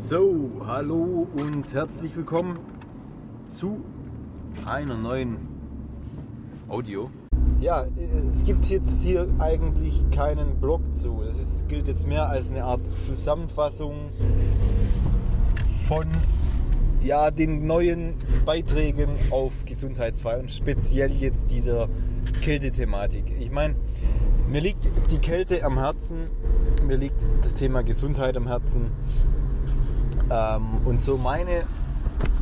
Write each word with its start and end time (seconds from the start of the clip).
So, 0.00 0.52
hallo 0.64 1.26
und 1.34 1.74
herzlich 1.74 2.16
willkommen 2.16 2.60
zu 3.46 3.82
einer 4.64 4.96
neuen 4.96 5.36
Audio. 6.68 7.10
Ja, 7.60 7.84
es 8.30 8.44
gibt 8.44 8.66
jetzt 8.66 9.02
hier 9.02 9.26
eigentlich 9.38 10.08
keinen 10.10 10.60
Blog 10.60 10.94
zu. 10.94 11.22
Das 11.26 11.38
ist, 11.38 11.68
gilt 11.68 11.88
jetzt 11.88 12.06
mehr 12.06 12.28
als 12.30 12.50
eine 12.50 12.64
Art 12.64 12.80
Zusammenfassung 13.00 14.10
von 15.88 16.06
ja, 17.02 17.30
den 17.30 17.66
neuen 17.66 18.14
Beiträgen 18.46 19.10
auf 19.30 19.52
Gesundheit 19.66 20.16
2 20.16 20.38
und 20.38 20.50
speziell 20.50 21.10
jetzt 21.10 21.50
dieser 21.50 21.88
Kältethematik. 22.40 23.24
Ich 23.40 23.50
meine, 23.50 23.74
mir 24.48 24.62
liegt 24.62 24.90
die 25.10 25.18
Kälte 25.18 25.64
am 25.64 25.76
Herzen, 25.76 26.30
mir 26.86 26.96
liegt 26.96 27.26
das 27.42 27.54
Thema 27.54 27.82
Gesundheit 27.82 28.36
am 28.36 28.46
Herzen 28.46 28.92
ähm, 30.30 30.84
und 30.84 31.00
so 31.00 31.16
meine, 31.16 31.64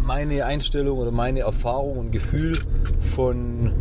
meine 0.05 0.45
Einstellung 0.45 0.99
oder 0.99 1.11
meine 1.11 1.41
Erfahrung 1.41 1.99
und 1.99 2.13
Gefühl 2.13 2.59
von 3.15 3.73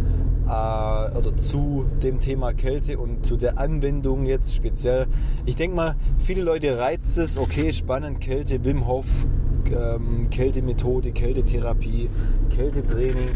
äh, 0.46 1.18
oder 1.18 1.36
zu 1.38 1.86
dem 2.04 2.20
Thema 2.20 2.54
Kälte 2.54 2.98
und 2.98 3.26
zu 3.26 3.38
der 3.38 3.58
Anwendung 3.58 4.26
jetzt 4.26 4.56
speziell. 4.56 5.08
Ich 5.46 5.56
denke 5.56 5.76
mal, 5.76 5.96
viele 6.20 6.44
Leute 6.44 6.78
reizt 6.78 7.18
es, 7.18 7.38
okay, 7.38 7.74
spannend, 7.74 8.22
Kälte, 8.22 8.64
Wim 8.64 8.88
Hof, 8.88 9.06
ähm, 9.72 10.30
Kältemethode, 10.30 11.12
Kältetherapie, 11.12 12.10
Kältetraining. 12.50 13.30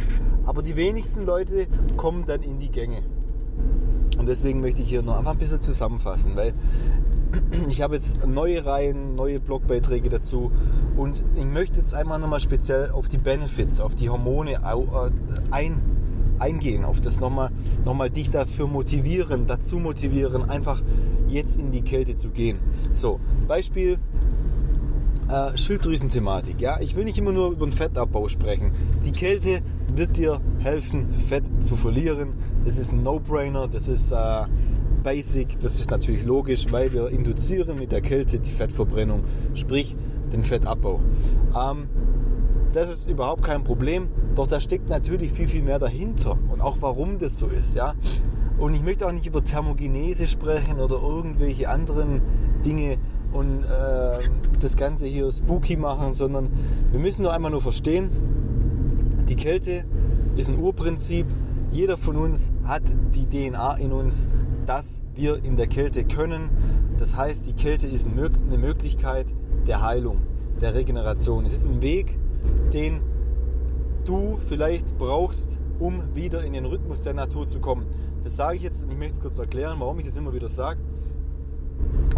Aber 0.45 0.61
die 0.61 0.75
wenigsten 0.75 1.25
Leute 1.25 1.67
kommen 1.97 2.25
dann 2.25 2.41
in 2.41 2.59
die 2.59 2.69
Gänge. 2.69 3.03
Deswegen 4.29 4.61
möchte 4.61 4.83
ich 4.83 4.89
hier 4.89 5.01
noch 5.01 5.17
einfach 5.17 5.31
ein 5.31 5.39
bisschen 5.39 5.59
zusammenfassen, 5.59 6.35
weil 6.35 6.53
ich 7.67 7.81
habe 7.81 7.95
jetzt 7.95 8.27
neue 8.27 8.63
Reihen, 8.63 9.15
neue 9.15 9.39
Blogbeiträge 9.39 10.07
dazu 10.07 10.51
und 10.95 11.25
ich 11.35 11.45
möchte 11.45 11.79
jetzt 11.79 11.95
einmal 11.95 12.19
nochmal 12.19 12.39
speziell 12.39 12.91
auf 12.91 13.09
die 13.09 13.17
Benefits, 13.17 13.81
auf 13.81 13.95
die 13.95 14.07
Hormone 14.09 14.51
äh, 14.51 15.11
ein, 15.49 15.81
eingehen, 16.37 16.85
auf 16.85 17.01
das 17.01 17.19
nochmal 17.19 17.49
noch 17.85 17.95
mal 17.95 18.11
dich 18.11 18.29
dafür 18.29 18.67
motivieren, 18.67 19.47
dazu 19.47 19.79
motivieren, 19.79 20.47
einfach 20.47 20.83
jetzt 21.27 21.57
in 21.57 21.71
die 21.71 21.81
Kälte 21.81 22.15
zu 22.15 22.29
gehen. 22.29 22.59
So, 22.93 23.19
Beispiel 23.47 23.97
äh, 25.29 25.57
Schilddrüsenthematik. 25.57 26.61
Ja, 26.61 26.79
ich 26.79 26.95
will 26.95 27.05
nicht 27.05 27.17
immer 27.17 27.31
nur 27.31 27.51
über 27.51 27.65
den 27.65 27.71
Fettabbau 27.71 28.27
sprechen. 28.27 28.71
Die 29.05 29.11
Kälte 29.11 29.61
wird 29.93 30.17
dir 30.17 30.41
helfen, 30.59 31.11
Fett 31.27 31.43
zu 31.61 31.75
verlieren. 31.75 32.29
Das 32.65 32.77
ist 32.77 32.93
ein 32.93 33.03
No-Brainer, 33.03 33.67
das 33.67 33.87
ist 33.87 34.11
äh, 34.11 34.45
basic, 35.03 35.59
das 35.59 35.79
ist 35.79 35.91
natürlich 35.91 36.25
logisch, 36.25 36.67
weil 36.71 36.91
wir 36.93 37.09
induzieren 37.09 37.77
mit 37.77 37.91
der 37.91 38.01
Kälte 38.01 38.39
die 38.39 38.51
Fettverbrennung, 38.51 39.21
sprich 39.53 39.95
den 40.31 40.43
Fettabbau. 40.43 40.99
Ähm, 41.55 41.87
das 42.73 42.89
ist 42.89 43.09
überhaupt 43.09 43.43
kein 43.43 43.63
Problem, 43.63 44.09
doch 44.35 44.47
da 44.47 44.59
steckt 44.59 44.89
natürlich 44.89 45.31
viel, 45.31 45.47
viel 45.47 45.63
mehr 45.63 45.79
dahinter 45.79 46.37
und 46.51 46.61
auch 46.61 46.77
warum 46.81 47.17
das 47.17 47.37
so 47.37 47.47
ist. 47.47 47.75
Ja? 47.75 47.95
Und 48.57 48.73
ich 48.73 48.83
möchte 48.83 49.07
auch 49.07 49.11
nicht 49.11 49.25
über 49.25 49.43
Thermogenese 49.43 50.27
sprechen 50.27 50.79
oder 50.79 51.01
irgendwelche 51.01 51.69
anderen 51.69 52.21
Dinge 52.63 52.97
und 53.31 53.63
äh, 53.63 54.19
das 54.59 54.75
Ganze 54.75 55.05
hier 55.05 55.31
spooky 55.31 55.77
machen, 55.77 56.13
sondern 56.13 56.49
wir 56.91 56.99
müssen 56.99 57.23
nur 57.23 57.33
einmal 57.33 57.51
nur 57.51 57.61
verstehen, 57.61 58.09
die 59.27 59.35
Kälte 59.35 59.85
ist 60.35 60.49
ein 60.49 60.57
Urprinzip. 60.57 61.27
Jeder 61.71 61.97
von 61.97 62.15
uns 62.15 62.51
hat 62.63 62.81
die 63.13 63.25
DNA 63.25 63.75
in 63.75 63.91
uns, 63.91 64.27
dass 64.65 65.01
wir 65.13 65.43
in 65.43 65.55
der 65.55 65.67
Kälte 65.67 66.03
können. 66.03 66.49
Das 66.97 67.15
heißt, 67.15 67.45
die 67.45 67.53
Kälte 67.53 67.87
ist 67.87 68.07
eine 68.07 68.57
Möglichkeit 68.57 69.33
der 69.67 69.81
Heilung, 69.81 70.21
der 70.61 70.73
Regeneration. 70.73 71.45
Es 71.45 71.53
ist 71.53 71.67
ein 71.67 71.81
Weg, 71.81 72.17
den 72.73 73.01
du 74.05 74.37
vielleicht 74.37 74.97
brauchst, 74.97 75.59
um 75.77 76.15
wieder 76.15 76.43
in 76.43 76.53
den 76.53 76.65
Rhythmus 76.65 77.03
der 77.03 77.13
Natur 77.13 77.47
zu 77.47 77.59
kommen. 77.59 77.85
Das 78.23 78.35
sage 78.35 78.57
ich 78.57 78.63
jetzt 78.63 78.83
und 78.83 78.91
ich 78.91 78.97
möchte 78.97 79.13
es 79.13 79.21
kurz 79.21 79.37
erklären, 79.39 79.75
warum 79.79 79.99
ich 79.99 80.05
das 80.05 80.15
immer 80.15 80.33
wieder 80.33 80.49
sage. 80.49 80.81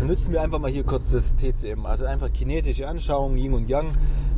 Nutzen 0.06 0.34
wir 0.34 0.42
einfach 0.42 0.60
mal 0.60 0.72
hier 0.72 0.84
kurz 0.84 1.12
das 1.12 1.36
TCM, 1.36 1.86
also 1.86 2.06
einfach 2.06 2.34
kinetische 2.34 2.88
Anschauung, 2.88 3.38
Yin 3.38 3.54
und 3.54 3.70
Yang. 3.70 3.94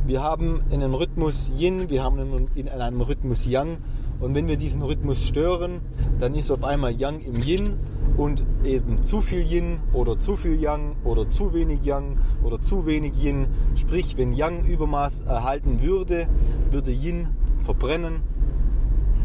Wir 0.06 0.22
haben 0.22 0.60
in 0.70 0.82
einem 0.82 0.94
Rhythmus 0.94 1.50
Yin, 1.56 1.88
wir 1.88 2.02
haben 2.02 2.48
in 2.54 2.68
einem 2.68 3.00
Rhythmus 3.00 3.46
Yang 3.46 3.78
und 4.20 4.34
wenn 4.34 4.46
wir 4.46 4.56
diesen 4.56 4.82
Rhythmus 4.82 5.24
stören, 5.24 5.80
dann 6.18 6.34
ist 6.34 6.50
auf 6.50 6.64
einmal 6.64 6.92
Yang 6.92 7.20
im 7.20 7.42
Yin 7.42 7.76
und 8.16 8.44
eben 8.64 9.02
zu 9.02 9.20
viel 9.20 9.40
Yin 9.40 9.78
oder 9.92 10.18
zu 10.18 10.36
viel 10.36 10.60
Yang 10.60 10.96
oder 11.04 11.28
zu 11.30 11.52
wenig 11.52 11.84
Yang 11.84 12.18
oder 12.42 12.60
zu 12.60 12.86
wenig 12.86 13.12
Yin. 13.22 13.48
Sprich, 13.74 14.16
wenn 14.16 14.32
Yang 14.32 14.64
Übermaß 14.64 15.22
erhalten 15.22 15.80
würde, 15.80 16.28
würde 16.70 16.92
Yin 16.92 17.28
verbrennen 17.62 18.20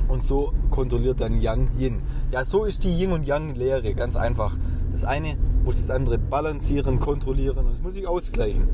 und 0.07 0.23
so 0.23 0.53
kontrolliert 0.71 1.21
dann 1.21 1.39
Yang 1.39 1.69
Yin. 1.77 2.01
Ja, 2.31 2.43
so 2.43 2.63
ist 2.65 2.83
die 2.83 2.97
Yin 2.97 3.11
und 3.11 3.27
Yang 3.27 3.55
Lehre, 3.55 3.93
ganz 3.93 4.15
einfach. 4.15 4.57
Das 4.91 5.03
eine 5.03 5.37
muss 5.69 5.77
das 5.77 5.91
andere 5.91 6.17
balancieren, 6.17 6.99
kontrollieren 6.99 7.67
und 7.67 7.73
es 7.73 7.79
muss 7.83 7.93
sich 7.93 8.07
ausgleichen. 8.07 8.67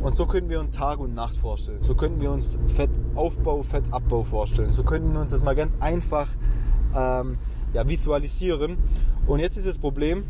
Und 0.00 0.14
so 0.14 0.24
können 0.24 0.48
wir 0.48 0.58
uns 0.58 0.74
Tag 0.74 0.98
und 0.98 1.12
Nacht 1.12 1.36
vorstellen. 1.36 1.82
So 1.82 1.94
könnten 1.94 2.18
wir 2.22 2.30
uns 2.30 2.56
Fettaufbau, 2.74 3.62
Fettabbau 3.62 4.22
vorstellen. 4.22 4.72
So 4.72 4.82
könnten 4.82 5.12
wir 5.12 5.20
uns 5.20 5.32
das 5.32 5.44
mal 5.44 5.54
ganz 5.54 5.76
einfach 5.80 6.28
ähm, 6.96 7.36
ja, 7.74 7.86
visualisieren. 7.86 8.78
Und 9.26 9.40
jetzt 9.40 9.58
ist 9.58 9.66
das 9.66 9.76
Problem, 9.76 10.24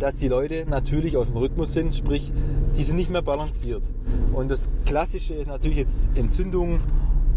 dass 0.00 0.16
die 0.16 0.26
Leute 0.26 0.66
natürlich 0.68 1.16
aus 1.16 1.28
dem 1.28 1.36
Rhythmus 1.36 1.72
sind, 1.72 1.94
sprich, 1.94 2.32
die 2.76 2.82
sind 2.82 2.96
nicht 2.96 3.10
mehr 3.10 3.22
balanciert. 3.22 3.84
Und 4.32 4.50
das 4.50 4.68
Klassische 4.84 5.34
ist 5.34 5.46
natürlich 5.46 5.78
jetzt 5.78 6.10
Entzündung 6.16 6.80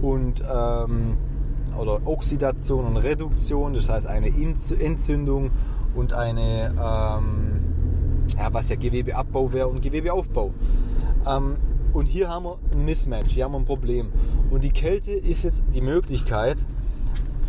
und 0.01 0.43
ähm, 0.51 1.15
oder 1.79 2.01
Oxidation 2.05 2.85
und 2.85 2.97
Reduktion, 2.97 3.75
das 3.75 3.87
heißt 3.87 4.07
eine 4.07 4.29
Entzündung 4.29 5.51
und 5.95 6.13
eine, 6.13 6.69
ähm, 6.69 7.59
ja, 8.37 8.53
was 8.53 8.69
ja 8.69 8.75
Gewebeabbau 8.75 9.53
wäre 9.53 9.67
und 9.67 9.81
Gewebeaufbau. 9.81 10.51
Ähm, 11.27 11.55
und 11.93 12.05
hier 12.05 12.29
haben 12.29 12.45
wir 12.45 12.57
ein 12.71 12.85
Mismatch, 12.85 13.31
hier 13.31 13.45
haben 13.45 13.51
wir 13.51 13.59
ein 13.59 13.65
Problem. 13.65 14.09
Und 14.49 14.63
die 14.63 14.71
Kälte 14.71 15.11
ist 15.11 15.43
jetzt 15.43 15.63
die 15.73 15.81
Möglichkeit 15.81 16.63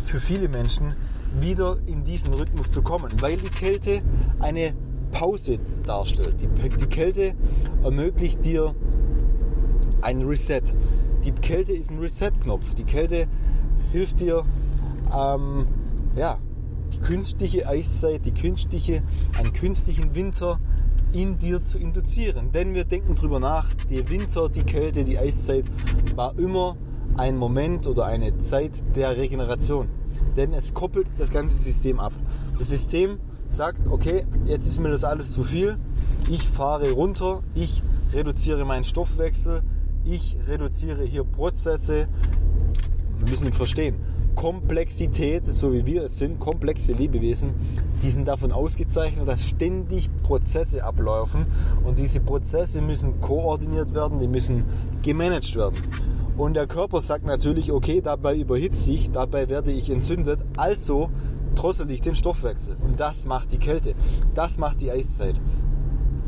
für 0.05 0.19
viele 0.19 0.49
Menschen, 0.49 0.95
wieder 1.39 1.77
in 1.85 2.03
diesen 2.03 2.33
Rhythmus 2.33 2.69
zu 2.69 2.81
kommen, 2.81 3.09
weil 3.21 3.37
die 3.37 3.49
Kälte 3.49 4.01
eine 4.39 4.73
Pause 5.11 5.59
darstellt. 5.85 6.35
Die, 6.41 6.69
die 6.69 6.85
Kälte 6.87 7.33
ermöglicht 7.83 8.43
dir 8.43 8.75
ein 10.01 10.21
Reset. 10.21 10.61
Die 11.23 11.31
Kälte 11.31 11.73
ist 11.73 11.91
ein 11.91 11.99
Reset-Knopf. 11.99 12.73
Die 12.75 12.83
Kälte 12.83 13.27
hilft 13.91 14.19
dir, 14.19 14.43
ähm, 15.15 15.67
ja, 16.15 16.37
die 16.93 16.99
künstliche 16.99 17.67
Eiszeit, 17.67 18.25
die 18.25 18.33
künstliche, 18.33 19.03
einen 19.37 19.53
künstlichen 19.53 20.15
Winter 20.15 20.59
in 21.11 21.37
dir 21.37 21.61
zu 21.61 21.77
induzieren. 21.77 22.51
Denn 22.51 22.73
wir 22.73 22.85
denken 22.85 23.15
drüber 23.15 23.39
nach, 23.39 23.73
der 23.89 24.09
Winter, 24.09 24.49
die 24.49 24.63
Kälte, 24.63 25.03
die 25.03 25.17
Eiszeit 25.17 25.65
war 26.15 26.37
immer 26.37 26.75
ein 27.17 27.37
Moment 27.37 27.87
oder 27.87 28.05
eine 28.05 28.37
Zeit 28.39 28.71
der 28.95 29.15
Regeneration. 29.17 29.87
Denn 30.35 30.53
es 30.53 30.73
koppelt 30.73 31.07
das 31.17 31.29
ganze 31.29 31.57
System 31.57 31.99
ab. 31.99 32.13
Das 32.57 32.69
System 32.69 33.19
sagt, 33.45 33.87
okay, 33.87 34.25
jetzt 34.45 34.67
ist 34.67 34.79
mir 34.79 34.89
das 34.89 35.03
alles 35.03 35.31
zu 35.31 35.43
viel. 35.43 35.77
Ich 36.29 36.43
fahre 36.43 36.91
runter, 36.91 37.41
ich 37.53 37.83
reduziere 38.13 38.65
meinen 38.65 38.83
Stoffwechsel, 38.83 39.61
ich 40.05 40.37
reduziere 40.47 41.03
hier 41.03 41.23
Prozesse, 41.23 42.07
wir 43.19 43.29
müssen 43.29 43.47
ihn 43.47 43.53
verstehen. 43.53 43.95
Komplexität, 44.35 45.45
so 45.45 45.73
wie 45.73 45.85
wir 45.85 46.03
es 46.03 46.17
sind, 46.17 46.39
komplexe 46.39 46.93
Lebewesen, 46.93 47.53
die 48.01 48.09
sind 48.09 48.27
davon 48.27 48.51
ausgezeichnet, 48.51 49.27
dass 49.27 49.45
ständig 49.45 50.09
Prozesse 50.23 50.83
ablaufen 50.83 51.45
und 51.83 51.99
diese 51.99 52.19
Prozesse 52.19 52.81
müssen 52.81 53.21
koordiniert 53.21 53.93
werden, 53.93 54.19
die 54.19 54.27
müssen 54.27 54.65
gemanagt 55.01 55.55
werden. 55.55 55.77
Und 56.37 56.55
der 56.55 56.67
Körper 56.67 56.99
sagt 56.99 57.25
natürlich, 57.25 57.71
okay, 57.71 58.01
dabei 58.01 58.35
überhitze 58.35 58.91
ich, 58.91 59.11
dabei 59.11 59.49
werde 59.49 59.71
ich 59.71 59.89
entzündet, 59.89 60.39
also 60.57 61.09
drossel 61.55 61.91
ich 61.91 62.01
den 62.01 62.15
Stoffwechsel. 62.15 62.75
Und 62.81 62.99
das 62.99 63.25
macht 63.25 63.51
die 63.51 63.59
Kälte, 63.59 63.93
das 64.33 64.57
macht 64.57 64.81
die 64.81 64.91
Eiszeit. 64.91 65.39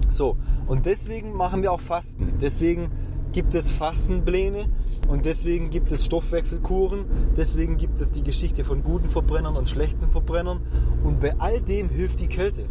So, 0.07 0.38
und 0.68 0.85
deswegen 0.85 1.33
machen 1.33 1.63
wir 1.63 1.71
auch 1.71 1.80
Fasten. 1.80 2.33
Deswegen 2.39 2.91
gibt 3.35 3.53
es 3.53 3.69
Fastenpläne 3.69 4.63
und 5.09 5.25
deswegen 5.25 5.69
gibt 5.69 5.91
es 5.91 6.05
Stoffwechselkuren, 6.05 7.03
deswegen 7.35 7.75
gibt 7.75 7.99
es 7.99 8.09
die 8.09 8.23
Geschichte 8.23 8.63
von 8.63 8.81
guten 8.81 9.09
Verbrennern 9.09 9.57
und 9.57 9.67
schlechten 9.67 10.07
Verbrennern 10.07 10.61
und 11.03 11.19
bei 11.19 11.37
all 11.37 11.59
dem 11.59 11.89
hilft 11.89 12.21
die 12.21 12.27
Kälte. 12.27 12.65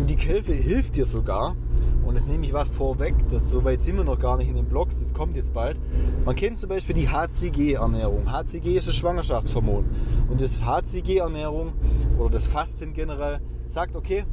Und 0.00 0.10
die 0.10 0.16
Kälte 0.16 0.52
hilft 0.52 0.96
dir 0.96 1.06
sogar, 1.06 1.54
und 2.04 2.16
jetzt 2.16 2.26
nehme 2.26 2.44
ich 2.44 2.52
was 2.52 2.68
vorweg, 2.68 3.14
das 3.30 3.48
so 3.48 3.62
weit 3.62 3.78
sind 3.78 3.96
wir 3.96 4.02
noch 4.02 4.18
gar 4.18 4.36
nicht 4.38 4.48
in 4.48 4.56
den 4.56 4.64
Blogs, 4.64 4.98
das 4.98 5.14
kommt 5.14 5.36
jetzt 5.36 5.54
bald. 5.54 5.78
Man 6.24 6.34
kennt 6.34 6.58
zum 6.58 6.68
Beispiel 6.68 6.96
die 6.96 7.08
HCG-Ernährung. 7.08 8.32
HCG 8.32 8.76
ist 8.76 8.88
das 8.88 8.96
Schwangerschaftshormon. 8.96 9.84
Und 10.28 10.40
das 10.40 10.64
HCG-Ernährung 10.64 11.74
oder 12.18 12.30
das 12.30 12.48
Fasten 12.48 12.92
generell 12.92 13.38
sagt, 13.64 13.94
okay, 13.94 14.24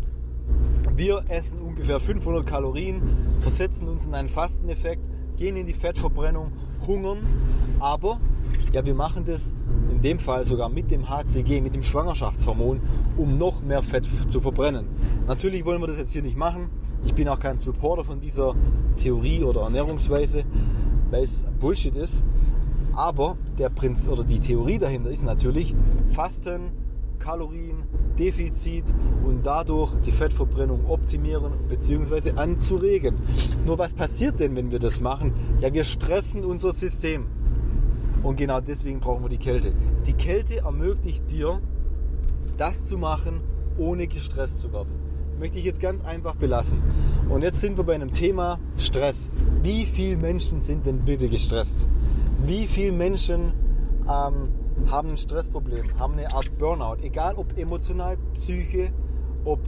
wir 0.95 1.25
essen 1.27 1.59
ungefähr 1.59 1.99
500 1.99 2.43
Kalorien, 2.43 3.03
versetzen 3.41 3.87
uns 3.87 4.07
in 4.07 4.15
einen 4.15 4.29
Fasteneffekt, 4.29 5.05
gehen 5.37 5.55
in 5.57 5.65
die 5.65 5.73
Fettverbrennung, 5.73 6.51
hungern, 6.85 7.19
aber 7.79 8.19
ja, 8.71 8.85
wir 8.85 8.95
machen 8.95 9.23
das 9.25 9.53
in 9.89 10.01
dem 10.01 10.19
Fall 10.19 10.45
sogar 10.45 10.69
mit 10.69 10.91
dem 10.91 11.09
HCG, 11.09 11.61
mit 11.61 11.73
dem 11.73 11.83
Schwangerschaftshormon, 11.83 12.81
um 13.17 13.37
noch 13.37 13.61
mehr 13.61 13.81
Fett 13.81 14.07
zu 14.27 14.41
verbrennen. 14.41 14.87
Natürlich 15.27 15.63
wollen 15.65 15.81
wir 15.81 15.87
das 15.87 15.97
jetzt 15.97 16.11
hier 16.11 16.21
nicht 16.21 16.37
machen. 16.37 16.69
Ich 17.05 17.13
bin 17.13 17.29
auch 17.29 17.39
kein 17.39 17.57
Supporter 17.57 18.03
von 18.03 18.19
dieser 18.19 18.55
Theorie 18.97 19.43
oder 19.43 19.61
Ernährungsweise, 19.61 20.43
weil 21.11 21.23
es 21.23 21.45
Bullshit 21.59 21.95
ist. 21.95 22.23
Aber 22.93 23.37
der 23.57 23.69
Prinz 23.69 24.07
oder 24.07 24.23
die 24.23 24.39
Theorie 24.39 24.79
dahinter 24.79 25.11
ist 25.11 25.23
natürlich 25.23 25.75
Fasten, 26.09 26.71
Kalorien, 27.25 27.77
Defizit 28.19 28.83
und 29.25 29.43
dadurch 29.43 29.91
die 30.05 30.11
Fettverbrennung 30.11 30.85
optimieren 30.85 31.53
bzw. 31.67 32.33
anzuregen. 32.35 33.15
Nur 33.65 33.79
was 33.79 33.93
passiert 33.93 34.39
denn, 34.39 34.55
wenn 34.55 34.69
wir 34.71 34.77
das 34.77 35.01
machen? 35.01 35.33
Ja, 35.59 35.73
wir 35.73 35.83
stressen 35.83 36.45
unser 36.45 36.71
System. 36.71 37.25
Und 38.21 38.35
genau 38.37 38.61
deswegen 38.61 38.99
brauchen 38.99 39.23
wir 39.23 39.29
die 39.29 39.39
Kälte. 39.39 39.73
Die 40.05 40.13
Kälte 40.13 40.59
ermöglicht 40.59 41.23
dir, 41.31 41.59
das 42.57 42.85
zu 42.85 42.99
machen, 42.99 43.41
ohne 43.79 44.05
gestresst 44.05 44.59
zu 44.59 44.71
werden. 44.71 44.89
Möchte 45.39 45.57
ich 45.57 45.65
jetzt 45.65 45.81
ganz 45.81 46.05
einfach 46.05 46.35
belassen. 46.35 46.79
Und 47.27 47.41
jetzt 47.41 47.59
sind 47.59 47.75
wir 47.75 47.85
bei 47.85 47.95
einem 47.95 48.11
Thema 48.11 48.59
Stress. 48.77 49.31
Wie 49.63 49.85
viele 49.85 50.17
Menschen 50.17 50.61
sind 50.61 50.85
denn 50.85 50.99
bitte 50.99 51.27
gestresst? 51.27 51.89
Wie 52.45 52.67
viele 52.67 52.91
Menschen 52.91 53.51
ähm, 54.07 54.49
haben 54.87 55.09
ein 55.09 55.17
Stressproblem, 55.17 55.99
haben 55.99 56.13
eine 56.13 56.31
Art 56.33 56.57
Burnout, 56.57 56.97
egal 57.01 57.35
ob 57.35 57.57
emotional, 57.57 58.17
psyche, 58.33 58.91
ob 59.43 59.59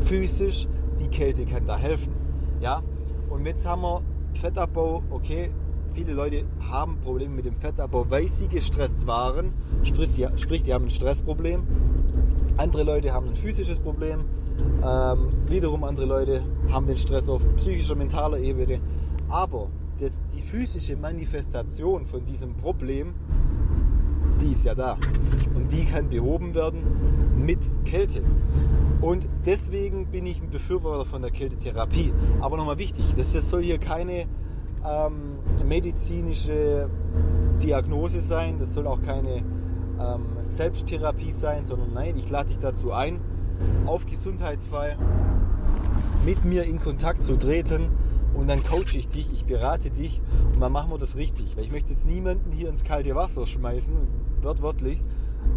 physisch, 0.00 0.66
die 1.00 1.08
Kälte 1.08 1.44
kann 1.44 1.66
da 1.66 1.76
helfen. 1.76 2.12
Ja? 2.60 2.82
Und 3.30 3.46
jetzt 3.46 3.66
haben 3.66 3.82
wir 3.82 4.00
Fettabbau, 4.34 5.02
okay, 5.10 5.50
viele 5.94 6.12
Leute 6.12 6.44
haben 6.60 6.98
Probleme 7.00 7.34
mit 7.34 7.44
dem 7.44 7.54
Fettabbau, 7.54 8.06
weil 8.08 8.28
sie 8.28 8.48
gestresst 8.48 9.06
waren. 9.06 9.52
Sprich, 9.82 10.14
die, 10.14 10.26
sprich, 10.36 10.62
die 10.62 10.72
haben 10.72 10.84
ein 10.84 10.90
Stressproblem. 10.90 11.62
Andere 12.56 12.82
Leute 12.82 13.12
haben 13.12 13.28
ein 13.28 13.34
physisches 13.34 13.78
Problem. 13.78 14.24
Ähm, 14.84 15.30
wiederum 15.46 15.84
andere 15.84 16.06
Leute 16.06 16.42
haben 16.70 16.86
den 16.86 16.96
Stress 16.96 17.28
auf 17.28 17.42
psychischer, 17.56 17.94
mentaler 17.94 18.38
Ebene. 18.38 18.80
Aber 19.28 19.68
das, 19.98 20.20
die 20.34 20.42
physische 20.42 20.96
Manifestation 20.96 22.04
von 22.04 22.24
diesem 22.24 22.54
Problem, 22.56 23.14
die 24.42 24.52
ist 24.52 24.64
ja 24.64 24.74
da. 24.74 24.98
Und 25.54 25.72
die 25.72 25.84
kann 25.84 26.08
behoben 26.08 26.54
werden 26.54 26.82
mit 27.36 27.70
Kälte. 27.84 28.22
Und 29.00 29.28
deswegen 29.46 30.06
bin 30.06 30.26
ich 30.26 30.40
ein 30.40 30.50
Befürworter 30.50 31.04
von 31.04 31.22
der 31.22 31.30
Kältetherapie. 31.30 32.12
Aber 32.40 32.56
nochmal 32.56 32.78
wichtig, 32.78 33.06
das 33.16 33.32
soll 33.32 33.62
hier 33.62 33.78
keine 33.78 34.26
ähm, 34.84 35.38
medizinische 35.66 36.88
Diagnose 37.62 38.20
sein, 38.20 38.58
das 38.58 38.74
soll 38.74 38.86
auch 38.86 39.00
keine 39.02 39.38
ähm, 40.00 40.26
Selbsttherapie 40.40 41.30
sein, 41.30 41.64
sondern 41.64 41.92
nein, 41.94 42.16
ich 42.16 42.28
lade 42.30 42.48
dich 42.48 42.58
dazu 42.58 42.92
ein, 42.92 43.20
auf 43.86 44.06
Gesundheitsfall 44.06 44.96
mit 46.24 46.44
mir 46.44 46.64
in 46.64 46.80
Kontakt 46.80 47.24
zu 47.24 47.36
treten 47.36 47.88
und 48.34 48.48
dann 48.48 48.62
coache 48.62 48.96
ich 48.96 49.08
dich, 49.08 49.32
ich 49.32 49.44
berate 49.44 49.90
dich 49.90 50.20
und 50.54 50.60
dann 50.60 50.72
machen 50.72 50.90
wir 50.90 50.98
das 50.98 51.16
richtig. 51.16 51.56
Weil 51.56 51.64
ich 51.64 51.70
möchte 51.70 51.90
jetzt 51.90 52.06
niemanden 52.06 52.50
hier 52.52 52.68
ins 52.68 52.84
kalte 52.84 53.14
Wasser 53.14 53.46
schmeißen, 53.46 53.94
wortwörtlich, 54.42 54.98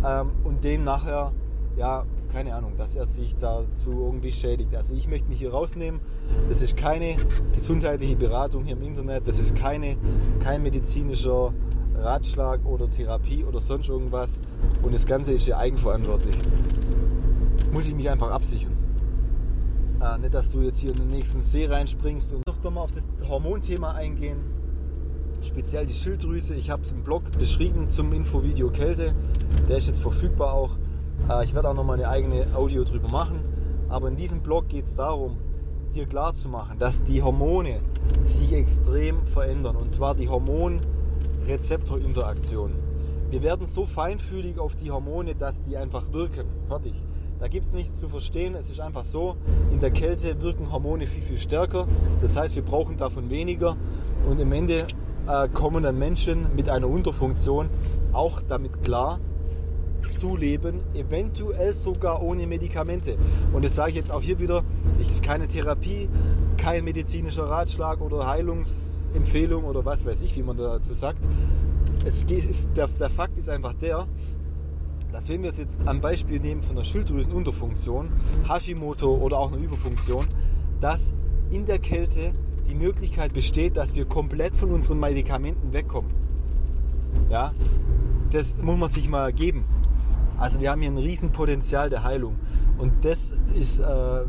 ähm, 0.06 0.32
und 0.44 0.64
den 0.64 0.84
nachher 0.84 1.32
ja, 1.78 2.06
keine 2.32 2.56
Ahnung, 2.56 2.78
dass 2.78 2.96
er 2.96 3.06
sich 3.06 3.36
dazu 3.36 3.92
irgendwie 3.92 4.32
schädigt. 4.32 4.74
Also 4.76 4.94
ich 4.94 5.08
möchte 5.08 5.28
mich 5.28 5.40
hier 5.40 5.52
rausnehmen. 5.52 6.00
Das 6.48 6.62
ist 6.62 6.78
keine 6.78 7.18
gesundheitliche 7.54 8.16
Beratung 8.16 8.64
hier 8.64 8.78
im 8.78 8.82
Internet. 8.82 9.28
Das 9.28 9.40
ist 9.40 9.56
keine, 9.56 9.98
kein 10.40 10.64
medizinischer 10.64 11.54
Ratschlag 11.96 12.66
oder 12.66 12.90
Therapie 12.90 13.44
oder 13.44 13.60
sonst 13.60 13.90
irgendwas. 13.90 14.40
Und 14.84 14.94
das 14.94 15.06
Ganze 15.06 15.34
ist 15.34 15.44
hier 15.44 15.58
eigenverantwortlich. 15.58 16.38
Muss 17.72 17.88
ich 17.88 17.96
mich 17.96 18.10
einfach 18.10 18.32
absichern. 18.32 18.72
Äh, 20.02 20.20
nicht, 20.20 20.34
dass 20.34 20.52
du 20.52 20.62
jetzt 20.62 20.80
hier 20.80 20.92
in 20.92 20.98
den 20.98 21.10
nächsten 21.10 21.42
See 21.42 21.66
reinspringst 21.66 22.34
und 22.34 22.45
noch 22.64 22.72
mal 22.72 22.82
auf 22.82 22.92
das 22.92 23.08
Hormonthema 23.28 23.94
eingehen. 23.94 24.38
Speziell 25.42 25.86
die 25.86 25.94
Schilddrüse. 25.94 26.56
Ich 26.56 26.70
habe 26.70 26.84
es 26.84 26.92
im 26.92 27.04
Blog 27.04 27.24
beschrieben 27.38 27.90
zum 27.90 28.14
Infovideo 28.14 28.70
Kälte. 28.70 29.14
Der 29.70 29.78
ist 29.78 29.88
jetzt 29.88 30.02
verfügbar 30.02 30.54
auch. 30.54 30.72
Äh, 31.30 31.46
ich 31.46 31.54
werde 31.54 31.70
auch 31.70 31.76
noch 31.76 31.84
mal 31.84 31.94
eine 31.94 32.10
eigene 32.10 32.48
Audio 32.56 32.84
drüber 32.84 33.10
machen. 33.10 33.40
Aber 33.90 34.08
in 34.08 34.16
diesem 34.16 34.42
Blog 34.42 34.70
geht 34.70 34.86
es 34.86 34.96
darum, 34.96 35.38
dir 35.94 36.08
klar 36.08 36.34
zu 36.34 36.50
machen, 36.50 36.80
dass 36.80 37.04
die 37.04 37.22
Hormone 37.22 37.82
sich 38.24 38.54
extrem 38.54 39.28
verändern. 39.28 39.76
Und 39.76 39.92
zwar 39.92 40.16
die 40.16 40.30
Hormon-Rezeptor-Interaktion. 40.30 42.72
Wir 43.30 43.44
werden 43.44 43.68
so 43.68 43.86
feinfühlig 43.86 44.58
auf 44.60 44.76
die 44.76 44.90
Hormone, 44.92 45.36
dass 45.36 45.62
die 45.62 45.78
einfach 45.78 46.12
wirken. 46.12 46.48
Fertig. 46.68 46.96
Da 47.40 47.48
gibt 47.50 47.68
es 47.68 47.74
nichts 47.74 48.00
zu 48.00 48.08
verstehen. 48.08 48.56
Es 48.56 48.70
ist 48.70 48.80
einfach 48.80 49.04
so, 49.04 49.36
in 49.72 49.80
der 49.80 49.92
Kälte 49.92 50.42
wirken 50.42 50.72
Hormone 50.72 51.06
viel, 51.06 51.22
viel 51.22 51.38
stärker. 51.38 51.88
Das 52.22 52.38
heißt, 52.38 52.56
wir 52.56 52.64
brauchen 52.64 52.98
davon 52.98 53.30
weniger. 53.30 53.76
Und 54.30 54.40
im 54.40 54.52
Ende 54.54 54.88
äh, 55.28 55.50
kommen 55.50 55.84
dann 55.84 56.00
Menschen 56.00 56.48
mit 56.56 56.70
einer 56.70 56.88
Unterfunktion 56.88 57.70
auch 58.14 58.42
damit 58.42 58.84
klar, 58.84 59.20
zu 60.16 60.38
leben, 60.38 60.82
eventuell 60.94 61.74
sogar 61.74 62.22
ohne 62.22 62.48
Medikamente. 62.48 63.18
Und 63.52 63.66
das 63.66 63.76
sage 63.76 63.90
ich 63.92 63.96
jetzt 63.98 64.12
auch 64.12 64.22
hier 64.22 64.40
wieder, 64.40 64.64
es 65.02 65.10
ist 65.10 65.24
keine 65.24 65.48
Therapie, 65.48 66.10
kein 66.58 66.86
medizinischer 66.86 67.46
Ratschlag 67.46 68.02
oder 68.02 68.28
Heilungsempfehlung 68.28 69.66
oder 69.66 69.84
was 69.84 70.06
weiß 70.06 70.22
ich, 70.22 70.36
wie 70.36 70.44
man 70.44 70.58
dazu 70.58 70.94
sagt. 70.94 71.20
Es 72.06 72.24
ist, 72.24 72.70
der, 72.78 72.88
der 72.88 73.10
Fakt 73.10 73.38
ist 73.38 73.50
einfach 73.50 73.74
der, 73.74 74.08
dass 75.16 75.30
wenn 75.30 75.44
wir 75.44 75.50
es 75.50 75.58
jetzt 75.58 75.88
am 75.88 76.02
Beispiel 76.02 76.42
nehmen 76.42 76.62
von 76.62 76.76
einer 76.76 76.84
Schilddrüsenunterfunktion, 76.84 78.10
Hashimoto 78.50 79.16
oder 79.16 79.40
auch 79.40 79.50
einer 79.54 79.64
Überfunktion, 79.64 80.28
dass 80.82 81.14
in 81.50 81.66
der 81.66 81.80
Kälte 81.80 82.34
die 82.70 82.76
Möglichkeit 82.76 83.32
besteht, 83.34 83.78
dass 83.78 83.96
wir 83.96 84.04
komplett 84.04 84.58
von 84.58 84.72
unseren 84.72 85.00
Medikamenten 85.00 85.72
wegkommen. 85.72 86.12
Ja, 87.30 87.54
das 88.30 88.58
muss 88.62 88.78
man 88.78 88.90
sich 88.90 89.08
mal 89.08 89.32
geben. 89.32 89.64
Also 90.38 90.60
wir 90.60 90.70
haben 90.70 90.82
hier 90.82 90.92
ein 90.92 90.98
Riesenpotenzial 90.98 91.90
der 91.90 92.04
Heilung. 92.04 92.36
Und 92.78 93.06
das 93.06 93.34
ist 93.58 93.80
äh, 93.80 93.84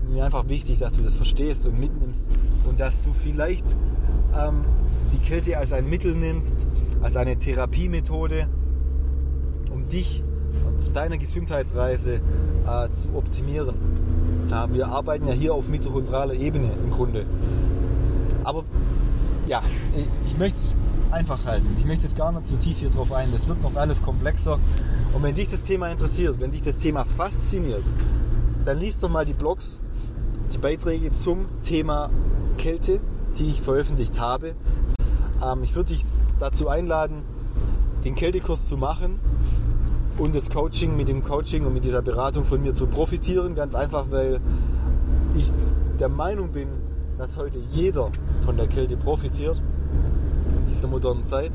mir 0.09 0.25
einfach 0.25 0.49
wichtig, 0.49 0.79
dass 0.79 0.95
du 0.95 1.03
das 1.03 1.17
verstehst 1.17 1.67
und 1.67 1.81
mitnimmst 1.81 2.29
und 2.65 2.79
dass 2.79 3.01
du 3.01 3.13
vielleicht 3.13 3.67
ähm, 4.39 4.61
die 5.13 5.19
Kälte 5.19 5.59
als 5.59 5.73
ein 5.73 5.91
Mittel 5.91 6.15
nimmst, 6.15 6.69
als 7.03 7.17
eine 7.17 7.37
Therapiemethode, 7.37 8.47
um 9.73 9.89
dich 9.89 10.23
auf 10.87 10.93
deiner 10.93 11.19
Gesundheitsreise 11.19 12.21
äh, 12.67 12.91
zu 12.91 13.15
optimieren. 13.15 13.75
Ja, 14.49 14.73
wir 14.73 14.87
arbeiten 14.87 15.27
ja 15.27 15.35
hier 15.35 15.53
auf 15.53 15.69
mitochondraler 15.69 16.35
Ebene 16.35 16.71
im 16.85 16.91
Grunde. 16.93 17.27
Aber 18.45 18.65
ja, 19.49 19.63
ich 20.25 20.39
möchte 20.39 20.59
es 20.59 20.77
einfach 21.11 21.45
halten. 21.45 21.67
Ich 21.79 21.85
möchte 21.85 22.05
jetzt 22.05 22.17
gar 22.17 22.31
nicht 22.31 22.47
so 22.47 22.57
tief 22.57 22.79
hier 22.79 22.91
drauf 22.91 23.13
ein. 23.13 23.33
Das 23.33 23.49
wird 23.49 23.63
noch 23.63 23.75
alles 23.75 24.01
komplexer. 24.01 24.61
Und 25.13 25.23
wenn 25.25 25.35
dich 25.35 25.49
das 25.49 25.65
Thema 25.65 25.89
interessiert, 25.89 26.39
wenn 26.39 26.53
dich 26.53 26.63
das 26.63 26.79
Thema 26.79 27.05
fasziniert, 27.05 27.85
dann 28.65 28.79
liest 28.79 29.03
doch 29.03 29.11
mal 29.11 29.25
die 29.25 29.33
Blogs, 29.33 29.81
die 30.53 30.59
Beiträge 30.59 31.11
zum 31.13 31.47
Thema 31.63 32.11
Kälte, 32.59 33.01
die 33.39 33.49
ich 33.49 33.61
veröffentlicht 33.61 34.21
habe. 34.21 34.55
Ähm, 35.45 35.65
ich 35.65 35.75
würde 35.75 35.89
dich 35.89 36.05
dazu 36.39 36.69
einladen, 36.69 37.23
den 38.05 38.15
Kältekurs 38.15 38.67
zu 38.67 38.77
machen 38.77 39.19
und 40.19 40.35
das 40.35 40.51
Coaching 40.51 40.97
mit 40.97 41.09
dem 41.09 41.23
Coaching 41.23 41.67
und 41.67 41.75
mit 41.75 41.85
dieser 41.85 42.03
Beratung 42.03 42.45
von 42.45 42.63
mir 42.63 42.75
zu 42.75 42.87
profitieren. 42.87 43.55
Ganz 43.55 43.75
einfach, 43.75 44.07
weil 44.11 44.41
ich 45.37 45.53
der 46.01 46.09
Meinung 46.09 46.53
bin, 46.53 46.69
dass 47.19 47.37
heute 47.37 47.59
jeder 47.71 48.11
von 48.45 48.57
der 48.57 48.67
Kälte 48.67 48.97
profitiert 48.97 49.61
in 50.49 50.67
dieser 50.67 50.89
modernen 50.89 51.25
Zeit. 51.25 51.53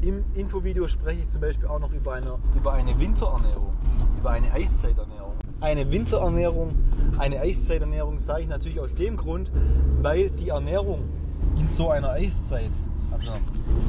Im 0.00 0.24
Infovideo 0.34 0.88
spreche 0.88 1.20
ich 1.20 1.28
zum 1.28 1.42
Beispiel 1.42 1.68
auch 1.68 1.78
noch 1.78 1.92
über 1.92 2.14
eine, 2.14 2.38
über 2.56 2.72
eine 2.72 2.98
Winterernährung, 2.98 3.72
über 4.18 4.30
eine 4.30 4.50
Eiszeiternährung. 4.52 5.34
Eine 5.60 5.90
Winterernährung, 5.90 6.74
eine 7.18 7.40
Eiszeiternährung 7.40 8.18
sage 8.18 8.42
ich 8.42 8.48
natürlich 8.48 8.80
aus 8.80 8.94
dem 8.94 9.18
Grund, 9.18 9.52
weil 10.00 10.30
die 10.30 10.48
Ernährung 10.48 11.00
in 11.58 11.68
so 11.68 11.90
einer 11.90 12.12
Eiszeit, 12.12 12.70
also 13.12 13.32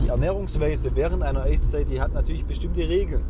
die 0.03 0.09
Ernährungsweise 0.09 0.93
während 0.95 1.23
einer 1.23 1.43
Eiszeit, 1.43 1.89
die 1.89 2.01
hat 2.01 2.13
natürlich 2.13 2.45
bestimmte 2.45 2.81
Regeln. 2.81 3.23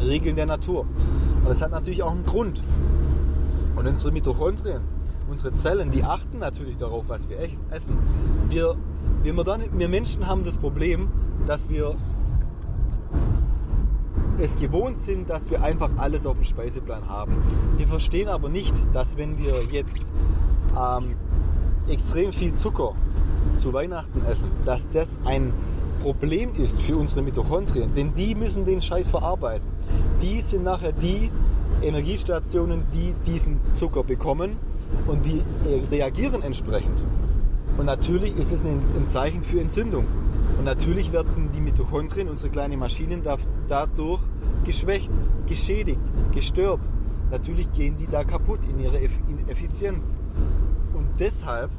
Regeln 0.00 0.36
der 0.36 0.46
Natur. 0.46 0.80
Und 0.80 1.48
das 1.48 1.62
hat 1.62 1.70
natürlich 1.70 2.02
auch 2.02 2.10
einen 2.10 2.24
Grund. 2.26 2.62
Und 3.76 3.86
unsere 3.86 4.12
Mitochondrien, 4.12 4.82
unsere 5.30 5.52
Zellen, 5.52 5.90
die 5.90 6.04
achten 6.04 6.38
natürlich 6.38 6.76
darauf, 6.76 7.08
was 7.08 7.28
wir 7.28 7.38
essen. 7.70 7.96
Wir, 8.48 8.76
wir, 9.22 9.36
wir 9.36 9.88
Menschen 9.88 10.26
haben 10.26 10.44
das 10.44 10.56
Problem, 10.56 11.08
dass 11.46 11.68
wir 11.68 11.94
es 14.38 14.56
gewohnt 14.56 14.98
sind, 14.98 15.28
dass 15.30 15.50
wir 15.50 15.62
einfach 15.62 15.90
alles 15.96 16.26
auf 16.26 16.36
dem 16.36 16.44
Speiseplan 16.44 17.08
haben. 17.08 17.36
Wir 17.76 17.88
verstehen 17.88 18.28
aber 18.28 18.48
nicht, 18.48 18.74
dass 18.92 19.16
wenn 19.16 19.38
wir 19.38 19.54
jetzt 19.70 20.12
ähm, 20.76 21.16
extrem 21.88 22.32
viel 22.32 22.54
Zucker 22.54 22.94
zu 23.56 23.72
Weihnachten 23.72 24.22
essen, 24.24 24.50
dass 24.64 24.88
das 24.88 25.18
ein 25.24 25.52
Problem 26.00 26.54
ist 26.54 26.80
für 26.82 26.96
unsere 26.96 27.22
Mitochondrien, 27.22 27.92
denn 27.94 28.14
die 28.14 28.34
müssen 28.34 28.64
den 28.64 28.80
Scheiß 28.80 29.10
verarbeiten. 29.10 29.66
Die 30.22 30.40
sind 30.40 30.64
nachher 30.64 30.92
die 30.92 31.30
Energiestationen, 31.82 32.84
die 32.92 33.14
diesen 33.30 33.60
Zucker 33.74 34.02
bekommen 34.02 34.56
und 35.06 35.24
die 35.26 35.42
reagieren 35.90 36.42
entsprechend. 36.42 37.02
Und 37.76 37.86
natürlich 37.86 38.36
ist 38.36 38.52
es 38.52 38.64
ein, 38.64 38.80
Zeichen 39.08 39.42
für 39.42 39.60
Entzündung. 39.60 40.06
Und 40.58 40.64
natürlich 40.64 41.12
werden 41.12 41.50
die 41.54 41.60
Mitochondrien, 41.60 42.28
unsere 42.28 42.50
kleinen 42.50 42.78
Maschinen, 42.78 43.22
dadurch 43.68 44.20
geschwächt, 44.64 45.10
geschädigt, 45.46 46.00
gestört. 46.34 46.80
Natürlich 47.30 47.70
gehen 47.72 47.96
die 47.96 48.06
da 48.06 48.24
kaputt 48.24 48.60
in 48.64 48.80
ihrer 48.80 49.00
Effizienz. 49.48 50.18
Und 50.94 51.06
deshalb 51.20 51.70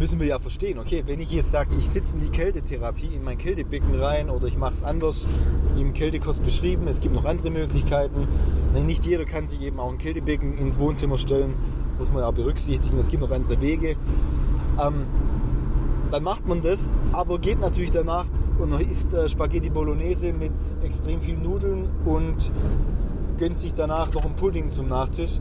müssen 0.00 0.18
wir 0.18 0.26
ja 0.28 0.38
verstehen, 0.38 0.78
okay, 0.78 1.02
wenn 1.06 1.20
ich 1.20 1.30
jetzt 1.30 1.50
sage, 1.50 1.76
ich 1.76 1.86
sitze 1.86 2.14
in 2.14 2.22
die 2.22 2.30
Kältetherapie, 2.30 3.14
in 3.14 3.22
mein 3.22 3.36
Kältebecken 3.36 3.94
rein 4.00 4.30
oder 4.30 4.46
ich 4.46 4.56
mache 4.56 4.72
es 4.72 4.82
anders, 4.82 5.26
wie 5.74 5.82
im 5.82 5.92
Kältekurs 5.92 6.40
beschrieben, 6.40 6.88
es 6.88 7.00
gibt 7.00 7.14
noch 7.14 7.26
andere 7.26 7.50
Möglichkeiten. 7.50 8.26
Nicht 8.86 9.04
jeder 9.04 9.26
kann 9.26 9.46
sich 9.46 9.60
eben 9.60 9.78
auch 9.78 9.90
ein 9.90 9.98
Kältebecken 9.98 10.56
ins 10.56 10.78
Wohnzimmer 10.78 11.18
stellen, 11.18 11.52
muss 11.98 12.10
man 12.12 12.22
ja 12.22 12.30
berücksichtigen, 12.30 12.98
es 12.98 13.08
gibt 13.08 13.22
noch 13.22 13.30
andere 13.30 13.60
Wege. 13.60 13.96
Ähm, 14.82 15.04
dann 16.10 16.22
macht 16.22 16.48
man 16.48 16.62
das, 16.62 16.90
aber 17.12 17.38
geht 17.38 17.60
natürlich 17.60 17.90
danach 17.90 18.24
und 18.58 18.72
isst 18.80 19.12
äh, 19.12 19.28
Spaghetti 19.28 19.68
Bolognese 19.68 20.32
mit 20.32 20.52
extrem 20.82 21.20
viel 21.20 21.36
Nudeln 21.36 21.90
und 22.06 22.50
gönnt 23.36 23.58
sich 23.58 23.74
danach 23.74 24.14
noch 24.14 24.24
einen 24.24 24.34
Pudding 24.34 24.70
zum 24.70 24.88
Nachtisch. 24.88 25.40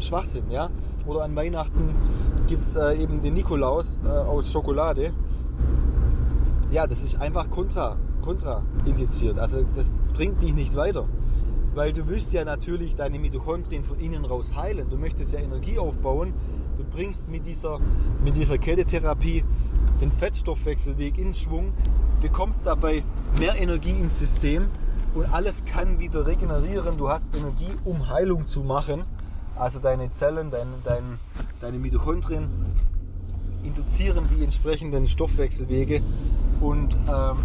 Schwachsinn, 0.00 0.50
ja. 0.50 0.70
Oder 1.06 1.24
an 1.24 1.36
Weihnachten 1.36 1.94
gibt 2.46 2.64
es 2.64 2.76
äh, 2.76 2.94
eben 2.94 3.22
den 3.22 3.34
Nikolaus 3.34 4.00
äh, 4.04 4.08
aus 4.08 4.50
Schokolade. 4.50 5.12
Ja, 6.70 6.86
das 6.86 7.04
ist 7.04 7.20
einfach 7.20 7.48
kontra, 7.50 7.96
kontra 8.22 8.62
indiziert. 8.84 9.38
Also 9.38 9.64
das 9.74 9.90
bringt 10.14 10.42
dich 10.42 10.54
nicht 10.54 10.74
weiter. 10.74 11.06
Weil 11.74 11.92
du 11.92 12.08
willst 12.08 12.32
ja 12.32 12.44
natürlich 12.44 12.94
deine 12.94 13.18
Mitochondrien 13.18 13.84
von 13.84 13.98
innen 13.98 14.24
raus 14.24 14.56
heilen. 14.56 14.88
Du 14.88 14.96
möchtest 14.96 15.32
ja 15.32 15.40
Energie 15.40 15.78
aufbauen 15.78 16.32
Du 16.76 16.84
bringst 16.84 17.30
mit 17.30 17.46
dieser, 17.46 17.80
mit 18.22 18.36
dieser 18.36 18.58
Kältetherapie 18.58 19.44
den 20.02 20.10
Fettstoffwechselweg 20.10 21.16
in 21.16 21.32
Schwung, 21.32 21.72
bekommst 22.20 22.66
dabei 22.66 23.02
mehr 23.38 23.56
Energie 23.56 23.98
ins 23.98 24.18
System 24.18 24.68
und 25.14 25.32
alles 25.32 25.64
kann 25.64 25.98
wieder 25.98 26.26
regenerieren. 26.26 26.98
Du 26.98 27.08
hast 27.08 27.34
Energie, 27.34 27.70
um 27.84 28.10
Heilung 28.10 28.44
zu 28.44 28.60
machen. 28.60 29.04
Also 29.56 29.80
deine 29.80 30.12
Zellen, 30.12 30.50
dein, 30.50 30.68
dein, 30.84 31.18
deine 31.60 31.78
Mitochondrien 31.78 32.48
induzieren 33.62 34.28
die 34.36 34.44
entsprechenden 34.44 35.08
Stoffwechselwege 35.08 36.02
und 36.60 36.94
ähm, 37.08 37.36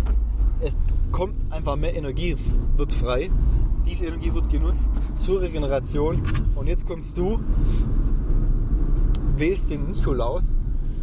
es 0.60 0.76
kommt 1.12 1.36
einfach 1.52 1.78
mehr 1.78 1.96
Energie, 1.96 2.36
wird 2.76 2.94
frei. 2.94 3.30
Diese 3.86 4.06
Energie 4.06 4.34
wird 4.34 4.50
genutzt 4.50 4.92
zur 5.16 5.42
Regeneration 5.42 6.22
und 6.56 6.68
jetzt 6.68 6.86
kommst 6.86 7.18
du 7.18 7.40
wählst 9.38 9.72
den 9.72 9.90
Nikolaus 9.90 10.56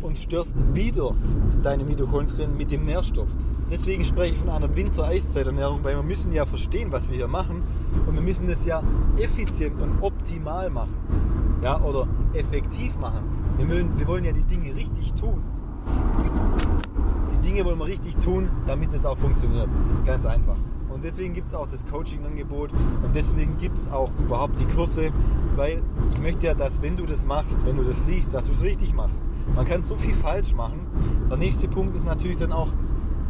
und 0.03 0.17
störst 0.19 0.57
wieder 0.73 1.15
deine 1.62 1.85
Mitochondrien 1.85 2.57
mit 2.57 2.71
dem 2.71 2.85
Nährstoff. 2.85 3.29
Deswegen 3.71 4.03
spreche 4.03 4.35
ich 4.35 4.41
von 4.41 4.49
einer 4.49 4.75
Winter-Eiszeiternährung, 4.75 5.85
weil 5.85 5.97
wir 5.97 6.03
müssen 6.03 6.33
ja 6.33 6.47
verstehen, 6.47 6.91
was 6.91 7.09
wir 7.09 7.17
hier 7.17 7.29
machen 7.29 7.63
und 8.07 8.15
wir 8.15 8.23
müssen 8.23 8.49
es 8.49 8.65
ja 8.65 8.83
effizient 9.19 9.81
und 9.81 10.03
optimal 10.03 10.71
machen. 10.71 10.95
Ja, 11.63 11.81
oder 11.83 12.07
effektiv 12.35 12.97
machen. 12.99 13.21
Wir, 13.59 13.69
wollen, 13.69 13.99
wir 13.99 14.07
wollen 14.07 14.25
ja 14.25 14.33
die 14.33 14.45
Dinge 14.45 14.75
richtig 14.75 15.13
tun. 15.15 15.43
Die 17.33 17.47
Dinge 17.47 17.65
wollen 17.65 17.79
wir 17.79 17.87
richtig 17.87 18.17
tun, 18.17 18.49
damit 18.67 18.95
es 18.95 19.05
auch 19.05 19.19
funktioniert. 19.19 19.69
Ganz 20.07 20.25
einfach. 20.25 20.57
Und 20.89 21.05
deswegen 21.05 21.35
gibt 21.35 21.49
es 21.49 21.55
auch 21.55 21.67
das 21.67 21.87
Coaching-Angebot 21.87 22.71
und 23.05 23.15
deswegen 23.15 23.59
gibt 23.59 23.79
es 23.79 23.91
auch 23.91 24.11
überhaupt 24.19 24.59
die 24.59 24.65
Kurse, 24.65 25.11
weil 25.55 25.83
ich 26.11 26.21
möchte 26.21 26.47
ja, 26.47 26.55
dass 26.55 26.81
wenn 26.81 26.97
du 26.97 27.05
das 27.05 27.27
machst, 27.27 27.59
wenn 27.67 27.77
du 27.77 27.83
das 27.83 28.07
liest, 28.07 28.33
dass 28.33 28.47
du 28.47 28.53
es 28.53 28.63
richtig 28.63 28.95
machst. 28.95 29.29
Man 29.55 29.67
kann 29.67 29.83
so 29.83 29.97
viel 29.97 30.15
falsch 30.15 30.55
machen. 30.55 30.81
Der 31.31 31.37
nächste 31.37 31.69
Punkt 31.69 31.95
ist 31.95 32.07
natürlich 32.07 32.39
dann 32.39 32.53
auch 32.53 32.69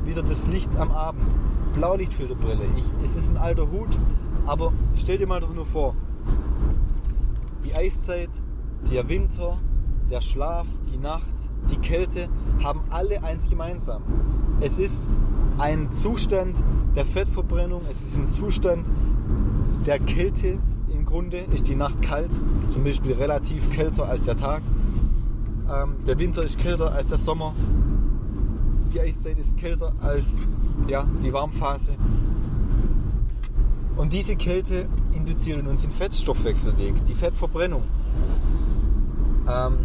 wieder 0.08 0.22
das 0.22 0.46
Licht 0.46 0.74
am 0.76 0.90
Abend. 0.90 1.36
Blaulichtfilterbrille. 1.74 2.64
Ich, 2.76 2.84
es 3.04 3.14
ist 3.14 3.28
ein 3.28 3.36
alter 3.36 3.70
Hut, 3.70 3.98
aber 4.46 4.72
stell 4.96 5.18
dir 5.18 5.26
mal 5.26 5.40
doch 5.40 5.52
nur 5.54 5.66
vor, 5.66 5.94
die 7.64 7.74
Eiszeit, 7.74 8.30
der 8.90 9.08
Winter, 9.08 9.58
der 10.10 10.22
Schlaf, 10.22 10.66
die 10.90 10.98
Nacht, 10.98 11.34
die 11.70 11.76
Kälte 11.76 12.28
haben 12.64 12.80
alle 12.88 13.22
eins 13.22 13.50
gemeinsam. 13.50 14.02
Es 14.60 14.78
ist 14.78 15.02
ein 15.58 15.92
Zustand 15.92 16.56
der 16.96 17.04
Fettverbrennung, 17.04 17.82
es 17.90 18.00
ist 18.02 18.18
ein 18.18 18.30
Zustand 18.30 18.86
der 19.86 19.98
Kälte. 19.98 20.58
Im 20.92 21.04
Grunde 21.04 21.38
ist 21.52 21.68
die 21.68 21.76
Nacht 21.76 22.00
kalt, 22.00 22.30
zum 22.70 22.82
Beispiel 22.82 23.12
relativ 23.12 23.70
kälter 23.70 24.08
als 24.08 24.24
der 24.24 24.36
Tag. 24.36 24.62
Ähm, 25.70 25.96
der 26.06 26.18
Winter 26.18 26.42
ist 26.42 26.58
kälter 26.58 26.92
als 26.92 27.10
der 27.10 27.18
Sommer. 27.18 27.54
Die 28.92 29.00
Eiszeit 29.00 29.38
ist 29.38 29.56
kälter 29.56 29.92
als 30.00 30.36
ja, 30.86 31.06
die 31.22 31.32
Warmphase. 31.32 31.92
Und 33.96 34.12
diese 34.12 34.36
Kälte 34.36 34.88
induziert 35.12 35.66
uns 35.66 35.82
den 35.82 35.90
Fettstoffwechselweg, 35.90 37.04
die 37.04 37.14
Fettverbrennung. 37.14 37.82
Ähm, 39.48 39.78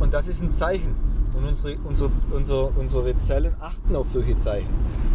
und 0.00 0.12
das 0.12 0.28
ist 0.28 0.42
ein 0.42 0.52
Zeichen. 0.52 0.94
Und 1.34 1.46
unsere, 1.46 1.78
unsere, 1.84 2.10
unsere, 2.32 2.66
unsere 2.70 3.18
Zellen 3.18 3.54
achten 3.60 3.94
auf 3.94 4.08
solche 4.08 4.36
Zeichen. 4.36 4.68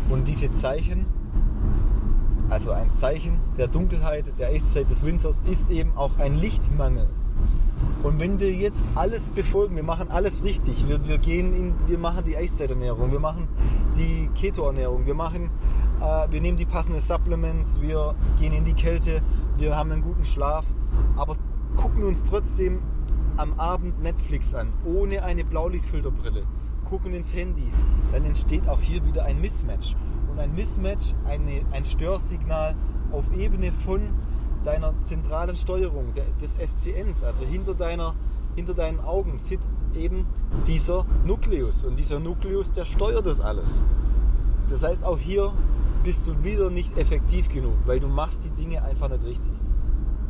Und 0.09 0.27
diese 0.27 0.51
Zeichen, 0.51 1.05
also 2.49 2.71
ein 2.71 2.91
Zeichen 2.91 3.39
der 3.57 3.67
Dunkelheit, 3.67 4.39
der 4.39 4.53
Echtzeit 4.53 4.89
des 4.89 5.03
Winters, 5.03 5.43
ist 5.49 5.69
eben 5.69 5.91
auch 5.95 6.17
ein 6.17 6.35
Lichtmangel. 6.35 7.09
Und 8.03 8.19
wenn 8.19 8.39
wir 8.39 8.53
jetzt 8.53 8.87
alles 8.93 9.29
befolgen, 9.29 9.75
wir 9.75 9.83
machen 9.83 10.11
alles 10.11 10.43
richtig, 10.43 10.87
wir, 10.87 11.07
wir, 11.07 11.17
gehen 11.17 11.53
in, 11.53 11.73
wir 11.87 11.97
machen 11.97 12.23
die 12.25 12.37
Eiszeiternährung, 12.37 13.11
wir 13.11 13.19
machen 13.19 13.47
die 13.97 14.29
Ketoernährung, 14.39 15.07
wir, 15.07 15.15
äh, 15.15 16.31
wir 16.31 16.41
nehmen 16.41 16.57
die 16.57 16.65
passenden 16.65 17.01
Supplements, 17.01 17.81
wir 17.81 18.13
gehen 18.39 18.53
in 18.53 18.63
die 18.63 18.73
Kälte, 18.73 19.21
wir 19.57 19.75
haben 19.75 19.91
einen 19.91 20.03
guten 20.03 20.23
Schlaf, 20.23 20.65
aber 21.17 21.35
gucken 21.75 22.03
uns 22.03 22.23
trotzdem 22.23 22.79
am 23.37 23.53
Abend 23.59 24.01
Netflix 24.01 24.53
an, 24.53 24.71
ohne 24.83 25.23
eine 25.23 25.43
Blaulichtfilterbrille, 25.43 26.43
gucken 26.87 27.13
ins 27.13 27.33
Handy, 27.33 27.71
dann 28.11 28.23
entsteht 28.25 28.67
auch 28.69 28.81
hier 28.81 29.03
wieder 29.05 29.25
ein 29.25 29.41
Mismatch. 29.41 29.95
Und 30.31 30.39
ein 30.39 30.53
Mismatch, 30.53 31.15
eine, 31.25 31.61
ein 31.71 31.85
Störsignal 31.85 32.75
auf 33.11 33.25
Ebene 33.35 33.71
von 33.71 34.01
deiner 34.65 34.93
zentralen 35.03 35.55
Steuerung, 35.55 36.13
des 36.41 36.57
SCNs, 36.57 37.23
also 37.23 37.45
hinter, 37.45 37.75
deiner, 37.75 38.15
hinter 38.55 38.73
deinen 38.73 38.99
Augen 38.99 39.37
sitzt 39.37 39.75
eben 39.95 40.25
dieser 40.67 41.05
Nukleus. 41.25 41.83
Und 41.83 41.99
dieser 41.99 42.19
Nukleus, 42.19 42.71
der 42.71 42.85
steuert 42.85 43.25
das 43.27 43.39
alles. 43.39 43.83
Das 44.69 44.83
heißt, 44.83 45.03
auch 45.03 45.19
hier 45.19 45.53
bist 46.03 46.27
du 46.27 46.43
wieder 46.43 46.69
nicht 46.71 46.97
effektiv 46.97 47.49
genug, 47.49 47.75
weil 47.85 47.99
du 47.99 48.07
machst 48.07 48.43
die 48.43 48.49
Dinge 48.49 48.83
einfach 48.83 49.09
nicht 49.09 49.23
richtig. 49.23 49.53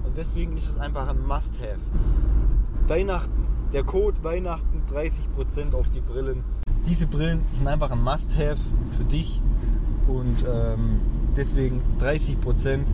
Und 0.06 0.18
deswegen 0.18 0.56
ist 0.58 0.70
es 0.70 0.78
einfach 0.78 1.08
ein 1.08 1.26
Must-Have. 1.26 1.80
Weihnachten, 2.88 3.48
der 3.74 3.84
Code 3.84 4.24
Weihnachten 4.24 4.84
30% 4.94 5.74
auf 5.74 5.90
die 5.90 6.02
Brillen. 6.02 6.44
Diese 6.86 7.08
Brillen 7.08 7.42
sind 7.52 7.68
einfach 7.68 7.92
ein 7.92 8.04
Must-Have 8.04 8.58
für 8.98 9.06
dich 9.06 9.42
und 10.08 10.46
ähm, 10.48 11.00
deswegen 11.36 11.82
30%. 12.00 12.86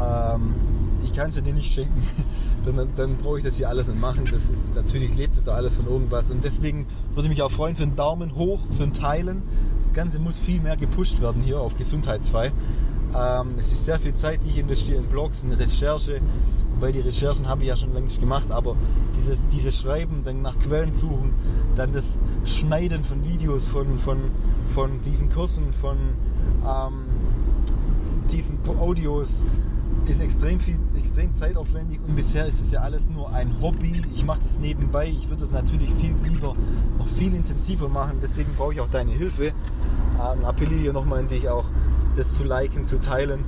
Ähm, 0.00 0.54
ich 1.02 1.12
kann 1.14 1.30
es 1.30 1.42
dir 1.42 1.54
nicht 1.54 1.72
schenken, 1.72 2.02
dann, 2.64 2.88
dann 2.96 3.16
brauche 3.16 3.38
ich 3.38 3.44
das 3.44 3.56
hier 3.56 3.68
alles 3.68 3.88
nicht 3.88 4.00
machen. 4.00 4.24
Das 4.30 4.50
ist 4.50 4.74
natürlich 4.74 5.14
lebt 5.16 5.36
das 5.36 5.48
alles 5.48 5.74
von 5.74 5.86
irgendwas 5.86 6.30
und 6.30 6.44
deswegen 6.44 6.86
würde 7.14 7.22
ich 7.22 7.30
mich 7.30 7.42
auch 7.42 7.50
freuen 7.50 7.74
für 7.74 7.84
einen 7.84 7.96
Daumen 7.96 8.34
hoch, 8.34 8.60
für 8.70 8.84
ein 8.84 8.94
Teilen. 8.94 9.42
Das 9.82 9.92
Ganze 9.92 10.18
muss 10.18 10.38
viel 10.38 10.60
mehr 10.60 10.76
gepusht 10.76 11.20
werden 11.20 11.42
hier 11.42 11.60
auf 11.60 11.76
Gesundheitsfrei. 11.76 12.52
Ähm, 13.16 13.54
es 13.58 13.72
ist 13.72 13.84
sehr 13.84 13.98
viel 13.98 14.14
Zeit, 14.14 14.44
die 14.44 14.50
ich 14.50 14.58
investiere 14.58 14.98
in 14.98 15.06
Blogs, 15.06 15.42
in 15.42 15.52
Recherche, 15.52 16.20
weil 16.78 16.92
die 16.92 17.00
Recherchen 17.00 17.48
habe 17.48 17.62
ich 17.62 17.68
ja 17.68 17.76
schon 17.76 17.92
längst 17.92 18.20
gemacht, 18.20 18.50
aber 18.52 18.76
dieses, 19.16 19.46
dieses 19.48 19.76
Schreiben, 19.76 20.22
dann 20.24 20.42
nach 20.42 20.58
Quellen 20.58 20.92
suchen, 20.92 21.34
dann 21.76 21.92
das 21.92 22.18
Schneiden 22.44 23.04
von 23.04 23.24
Videos, 23.24 23.64
von, 23.64 23.98
von, 23.98 24.18
von 24.74 25.02
diesen 25.02 25.30
Kursen, 25.30 25.72
von 25.72 25.96
ähm, 26.64 27.04
diesen 28.30 28.58
Audios, 28.78 29.28
ist 30.10 30.20
extrem 30.20 30.60
viel, 30.60 30.78
extrem 30.96 31.32
zeitaufwendig 31.32 32.00
und 32.06 32.16
bisher 32.16 32.46
ist 32.46 32.60
es 32.60 32.72
ja 32.72 32.80
alles 32.80 33.08
nur 33.08 33.32
ein 33.32 33.60
Hobby. 33.60 34.02
Ich 34.14 34.24
mache 34.24 34.40
das 34.40 34.58
nebenbei. 34.58 35.08
Ich 35.08 35.28
würde 35.28 35.42
das 35.42 35.50
natürlich 35.50 35.92
viel 35.94 36.14
lieber, 36.24 36.54
noch 36.98 37.08
viel 37.18 37.34
intensiver 37.34 37.88
machen. 37.88 38.18
Deswegen 38.22 38.54
brauche 38.54 38.72
ich 38.72 38.80
auch 38.80 38.88
deine 38.88 39.12
Hilfe. 39.12 39.46
Ähm, 39.46 40.44
appelliere 40.44 40.80
hier 40.80 40.92
nochmal 40.92 41.20
an 41.20 41.28
dich 41.28 41.48
auch, 41.48 41.64
das 42.16 42.32
zu 42.32 42.44
liken, 42.44 42.86
zu 42.86 43.00
teilen, 43.00 43.44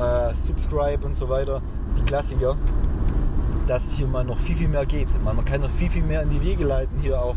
äh, 0.00 0.34
subscribe 0.34 1.04
und 1.06 1.16
so 1.16 1.28
weiter 1.28 1.62
die 1.98 2.02
Klassiker, 2.02 2.56
dass 3.66 3.92
hier 3.92 4.06
mal 4.06 4.24
noch 4.24 4.38
viel, 4.38 4.56
viel 4.56 4.68
mehr 4.68 4.86
geht. 4.86 5.08
Man 5.24 5.44
kann 5.44 5.60
noch 5.60 5.70
viel, 5.70 5.88
viel 5.88 6.04
mehr 6.04 6.22
in 6.22 6.30
die 6.30 6.42
Wege 6.42 6.64
leiten, 6.64 7.00
hier 7.00 7.20
auch 7.20 7.36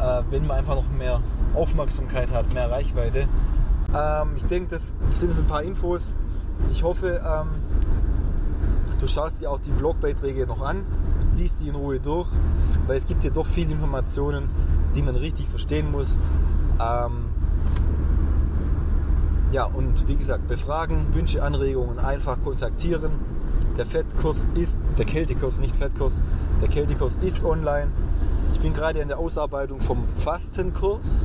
äh, 0.00 0.22
wenn 0.30 0.46
man 0.46 0.58
einfach 0.58 0.74
noch 0.74 0.88
mehr 0.98 1.20
Aufmerksamkeit 1.54 2.32
hat, 2.32 2.52
mehr 2.52 2.70
Reichweite. 2.70 3.28
Ähm, 3.94 4.28
ich 4.36 4.44
denke, 4.44 4.68
das 4.70 4.92
sind 5.18 5.36
ein 5.38 5.46
paar 5.46 5.62
Infos. 5.62 6.14
Ich 6.70 6.82
hoffe, 6.82 7.22
ähm, 7.24 7.48
du 8.98 9.08
schaust 9.08 9.40
dir 9.40 9.50
auch 9.50 9.60
die 9.60 9.70
Blogbeiträge 9.70 10.46
noch 10.46 10.62
an, 10.62 10.84
liest 11.36 11.60
die 11.60 11.68
in 11.68 11.74
Ruhe 11.74 12.00
durch, 12.00 12.28
weil 12.86 12.96
es 12.96 13.04
gibt 13.04 13.22
hier 13.22 13.30
doch 13.30 13.46
viele 13.46 13.72
Informationen, 13.72 14.48
die 14.94 15.02
man 15.02 15.16
richtig 15.16 15.48
verstehen 15.48 15.90
muss. 15.90 16.18
Ähm, 16.80 17.26
ja, 19.52 19.64
und 19.64 20.08
wie 20.08 20.16
gesagt, 20.16 20.48
befragen, 20.48 21.14
Wünsche, 21.14 21.42
Anregungen 21.42 21.98
einfach 21.98 22.42
kontaktieren. 22.42 23.12
Der 23.76 23.86
Fettkurs 23.86 24.48
ist, 24.54 24.80
der 24.98 25.04
Kältekurs, 25.04 25.58
nicht 25.58 25.76
Fettkurs, 25.76 26.20
der 26.60 26.68
Kältekurs 26.68 27.18
ist 27.20 27.44
online. 27.44 27.90
Ich 28.52 28.60
bin 28.60 28.72
gerade 28.72 29.00
in 29.00 29.08
der 29.08 29.18
Ausarbeitung 29.18 29.80
vom 29.80 30.04
Fastenkurs. 30.18 31.24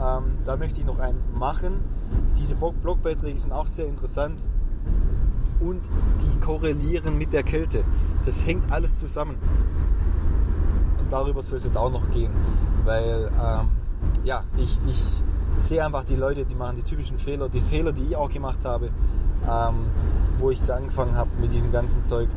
Ähm, 0.00 0.24
da 0.44 0.56
möchte 0.56 0.80
ich 0.80 0.86
noch 0.86 0.98
einen 0.98 1.20
machen. 1.34 1.80
Diese 2.38 2.56
Blogbeiträge 2.56 3.38
sind 3.38 3.52
auch 3.52 3.66
sehr 3.66 3.86
interessant 3.86 4.42
und 5.60 5.80
die 6.20 6.40
korrelieren 6.40 7.18
mit 7.18 7.32
der 7.32 7.42
Kälte. 7.42 7.84
Das 8.24 8.46
hängt 8.46 8.70
alles 8.70 8.98
zusammen. 8.98 9.36
Und 10.98 11.12
darüber 11.12 11.42
soll 11.42 11.58
es 11.58 11.64
jetzt 11.64 11.76
auch 11.76 11.90
noch 11.90 12.10
gehen, 12.10 12.30
weil 12.84 13.30
ähm, 13.34 13.68
ja, 14.24 14.44
ich, 14.56 14.78
ich 14.86 15.22
sehe 15.60 15.84
einfach 15.84 16.04
die 16.04 16.16
Leute, 16.16 16.44
die 16.44 16.54
machen 16.54 16.76
die 16.76 16.82
typischen 16.82 17.18
Fehler, 17.18 17.48
die 17.48 17.60
Fehler, 17.60 17.92
die 17.92 18.04
ich 18.04 18.16
auch 18.16 18.30
gemacht 18.30 18.64
habe, 18.64 18.86
ähm, 19.48 19.74
wo 20.38 20.50
ich 20.50 20.72
angefangen 20.72 21.16
habe 21.16 21.30
mit 21.40 21.52
diesem 21.52 21.72
ganzen 21.72 22.04
Zeug. 22.04 22.28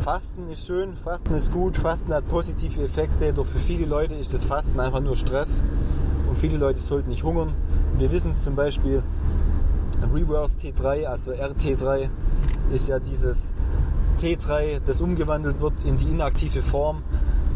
Fasten 0.00 0.48
ist 0.48 0.66
schön, 0.66 0.96
Fasten 0.96 1.34
ist 1.34 1.52
gut, 1.52 1.76
Fasten 1.76 2.12
hat 2.14 2.26
positive 2.28 2.82
Effekte, 2.82 3.32
doch 3.34 3.46
für 3.46 3.58
viele 3.58 3.84
Leute 3.84 4.14
ist 4.14 4.32
das 4.32 4.44
Fasten 4.46 4.80
einfach 4.80 5.00
nur 5.00 5.14
Stress 5.14 5.62
und 6.28 6.38
viele 6.38 6.56
Leute 6.56 6.80
sollten 6.80 7.10
nicht 7.10 7.22
hungern. 7.22 7.52
Wir 7.98 8.10
wissen 8.10 8.30
es 8.30 8.42
zum 8.42 8.54
Beispiel, 8.54 9.02
Reverse 10.12 10.58
T3, 10.58 11.04
also 11.06 11.32
RT3, 11.32 12.08
ist 12.72 12.88
ja 12.88 12.98
dieses 12.98 13.52
T3, 14.20 14.80
das 14.84 15.00
umgewandelt 15.00 15.60
wird 15.60 15.82
in 15.84 15.96
die 15.96 16.08
inaktive 16.10 16.62
Form. 16.62 17.02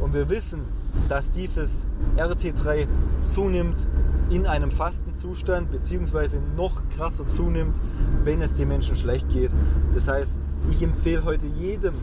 Und 0.00 0.14
wir 0.14 0.28
wissen, 0.28 0.62
dass 1.08 1.30
dieses 1.30 1.86
RT3 2.16 2.86
zunimmt 3.22 3.86
in 4.30 4.46
einem 4.46 4.70
Fastenzustand, 4.70 5.70
beziehungsweise 5.70 6.40
noch 6.56 6.82
krasser 6.96 7.26
zunimmt, 7.26 7.80
wenn 8.24 8.40
es 8.40 8.56
den 8.56 8.68
Menschen 8.68 8.96
schlecht 8.96 9.28
geht. 9.28 9.50
Das 9.92 10.08
heißt, 10.08 10.40
ich 10.70 10.82
empfehle 10.82 11.24
heute 11.24 11.46
jedem 11.46 11.94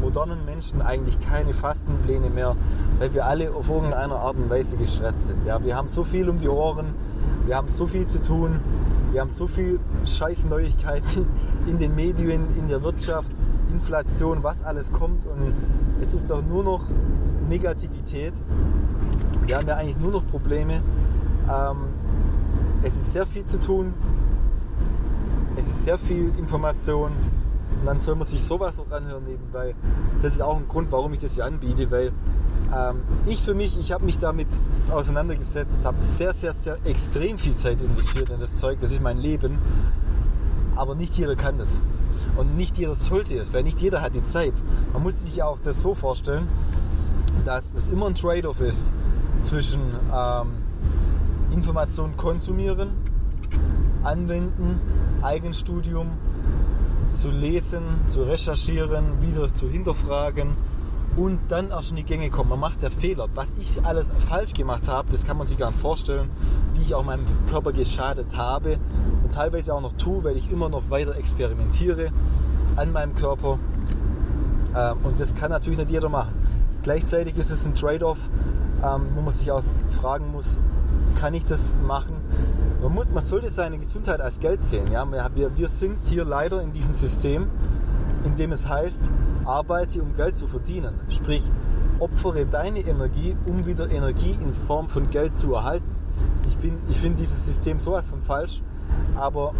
modernen 0.00 0.44
Menschen 0.44 0.80
eigentlich 0.80 1.18
keine 1.20 1.52
Fastenpläne 1.52 2.30
mehr, 2.30 2.56
weil 2.98 3.12
wir 3.12 3.26
alle 3.26 3.52
auf 3.52 3.68
irgendeiner 3.68 4.16
Art 4.16 4.36
und 4.36 4.48
Weise 4.48 4.76
gestresst 4.76 5.26
sind. 5.26 5.44
Ja, 5.44 5.62
wir 5.62 5.76
haben 5.76 5.88
so 5.88 6.04
viel 6.04 6.28
um 6.28 6.38
die 6.38 6.48
Ohren, 6.48 6.94
wir 7.46 7.56
haben 7.56 7.68
so 7.68 7.86
viel 7.86 8.06
zu 8.06 8.22
tun, 8.22 8.60
wir 9.12 9.20
haben 9.20 9.30
so 9.30 9.46
viel 9.46 9.80
scheiß 10.04 10.46
Neuigkeiten 10.46 11.26
in 11.66 11.78
den 11.78 11.94
Medien, 11.94 12.46
in 12.56 12.68
der 12.68 12.82
Wirtschaft, 12.82 13.32
Inflation, 13.70 14.42
was 14.42 14.62
alles 14.62 14.92
kommt 14.92 15.26
und 15.26 15.54
es 16.00 16.14
ist 16.14 16.30
doch 16.30 16.42
nur 16.42 16.64
noch 16.64 16.84
Negativität. 17.48 18.34
Wir 19.46 19.56
haben 19.56 19.66
ja 19.66 19.76
eigentlich 19.76 19.98
nur 19.98 20.12
noch 20.12 20.26
Probleme. 20.26 20.82
Ähm, 21.50 21.76
es 22.82 22.96
ist 22.96 23.12
sehr 23.12 23.26
viel 23.26 23.44
zu 23.44 23.58
tun. 23.58 23.94
Es 25.56 25.66
ist 25.66 25.84
sehr 25.84 25.98
viel 25.98 26.30
Information. 26.38 27.12
Und 27.80 27.86
dann 27.86 27.98
soll 27.98 28.14
man 28.14 28.26
sich 28.26 28.42
sowas 28.42 28.78
noch 28.78 28.90
anhören 28.90 29.24
nebenbei. 29.24 29.74
Das 30.20 30.34
ist 30.34 30.42
auch 30.42 30.56
ein 30.56 30.68
Grund, 30.68 30.92
warum 30.92 31.12
ich 31.12 31.18
das 31.20 31.34
hier 31.34 31.44
anbiete, 31.44 31.90
weil 31.90 32.12
ähm, 32.74 33.02
ich 33.26 33.42
für 33.42 33.54
mich, 33.54 33.78
ich 33.78 33.92
habe 33.92 34.04
mich 34.04 34.18
damit 34.18 34.48
auseinandergesetzt, 34.90 35.84
habe 35.84 36.02
sehr, 36.02 36.34
sehr, 36.34 36.54
sehr 36.54 36.76
extrem 36.84 37.38
viel 37.38 37.56
Zeit 37.56 37.80
investiert 37.80 38.30
in 38.30 38.40
das 38.40 38.58
Zeug. 38.58 38.78
Das 38.80 38.92
ist 38.92 39.02
mein 39.02 39.18
Leben. 39.18 39.58
Aber 40.76 40.94
nicht 40.94 41.16
jeder 41.16 41.34
kann 41.34 41.58
das. 41.58 41.82
Und 42.36 42.56
nicht 42.56 42.78
jeder 42.78 42.94
sollte 42.94 43.36
es, 43.36 43.52
weil 43.52 43.62
nicht 43.62 43.80
jeder 43.80 44.02
hat 44.02 44.14
die 44.14 44.24
Zeit. 44.24 44.54
Man 44.92 45.02
muss 45.02 45.20
sich 45.20 45.42
auch 45.42 45.58
das 45.58 45.82
so 45.82 45.94
vorstellen, 45.94 46.48
dass 47.44 47.74
es 47.74 47.88
immer 47.88 48.06
ein 48.06 48.14
Trade-off 48.14 48.60
ist 48.60 48.92
zwischen 49.40 49.80
ähm, 50.14 50.48
Informationen 51.52 52.16
konsumieren, 52.16 52.90
anwenden, 54.02 54.80
Eigenstudium, 55.22 56.08
zu 57.10 57.30
lesen, 57.30 57.82
zu 58.08 58.22
recherchieren, 58.22 59.22
wieder 59.22 59.52
zu 59.52 59.68
hinterfragen 59.68 60.56
und 61.18 61.40
dann 61.48 61.70
erst 61.70 61.90
in 61.90 61.96
die 61.96 62.04
Gänge 62.04 62.30
kommen. 62.30 62.50
Man 62.50 62.60
macht 62.60 62.82
der 62.82 62.92
Fehler. 62.92 63.28
Was 63.34 63.54
ich 63.58 63.84
alles 63.84 64.10
falsch 64.28 64.54
gemacht 64.54 64.88
habe, 64.88 65.10
das 65.10 65.26
kann 65.26 65.36
man 65.36 65.46
sich 65.46 65.58
gar 65.58 65.70
nicht 65.70 65.80
vorstellen, 65.80 66.30
wie 66.74 66.82
ich 66.82 66.94
auch 66.94 67.04
meinem 67.04 67.26
Körper 67.50 67.72
geschadet 67.72 68.36
habe 68.36 68.78
und 69.24 69.34
teilweise 69.34 69.74
auch 69.74 69.80
noch 69.80 69.94
tue, 69.94 70.22
weil 70.22 70.36
ich 70.36 70.50
immer 70.52 70.68
noch 70.68 70.90
weiter 70.90 71.16
experimentiere 71.16 72.10
an 72.76 72.92
meinem 72.92 73.16
Körper. 73.16 73.58
Ähm, 74.76 74.96
und 75.02 75.18
das 75.18 75.34
kann 75.34 75.50
natürlich 75.50 75.78
nicht 75.78 75.90
jeder 75.90 76.08
machen. 76.08 76.34
Gleichzeitig 76.84 77.36
ist 77.36 77.50
es 77.50 77.66
ein 77.66 77.74
Trade-off, 77.74 78.18
ähm, 78.84 79.08
wo 79.16 79.20
man 79.20 79.32
sich 79.32 79.50
auch 79.50 79.62
fragen 80.00 80.30
muss, 80.30 80.60
kann 81.20 81.34
ich 81.34 81.44
das 81.44 81.64
machen? 81.84 82.14
Man, 82.80 82.94
muss, 82.94 83.10
man 83.10 83.24
sollte 83.24 83.50
seine 83.50 83.78
Gesundheit 83.78 84.20
als 84.20 84.38
Geld 84.38 84.62
sehen. 84.62 84.92
Ja? 84.92 85.04
Wir, 85.34 85.56
wir 85.56 85.68
sind 85.68 86.04
hier 86.04 86.24
leider 86.24 86.62
in 86.62 86.70
diesem 86.70 86.94
System, 86.94 87.48
in 88.24 88.36
dem 88.36 88.52
es 88.52 88.68
heißt, 88.68 89.10
arbeite, 89.48 90.02
um 90.02 90.14
Geld 90.14 90.36
zu 90.36 90.46
verdienen. 90.46 90.94
Sprich, 91.08 91.42
opfere 91.98 92.46
deine 92.46 92.80
Energie, 92.80 93.36
um 93.46 93.66
wieder 93.66 93.90
Energie 93.90 94.36
in 94.40 94.54
Form 94.54 94.88
von 94.88 95.10
Geld 95.10 95.36
zu 95.38 95.54
erhalten. 95.54 95.96
Ich, 96.46 96.56
ich 96.88 96.96
finde 96.96 97.18
dieses 97.18 97.46
System 97.46 97.78
sowas 97.78 98.06
von 98.06 98.20
falsch, 98.20 98.62
aber 99.14 99.54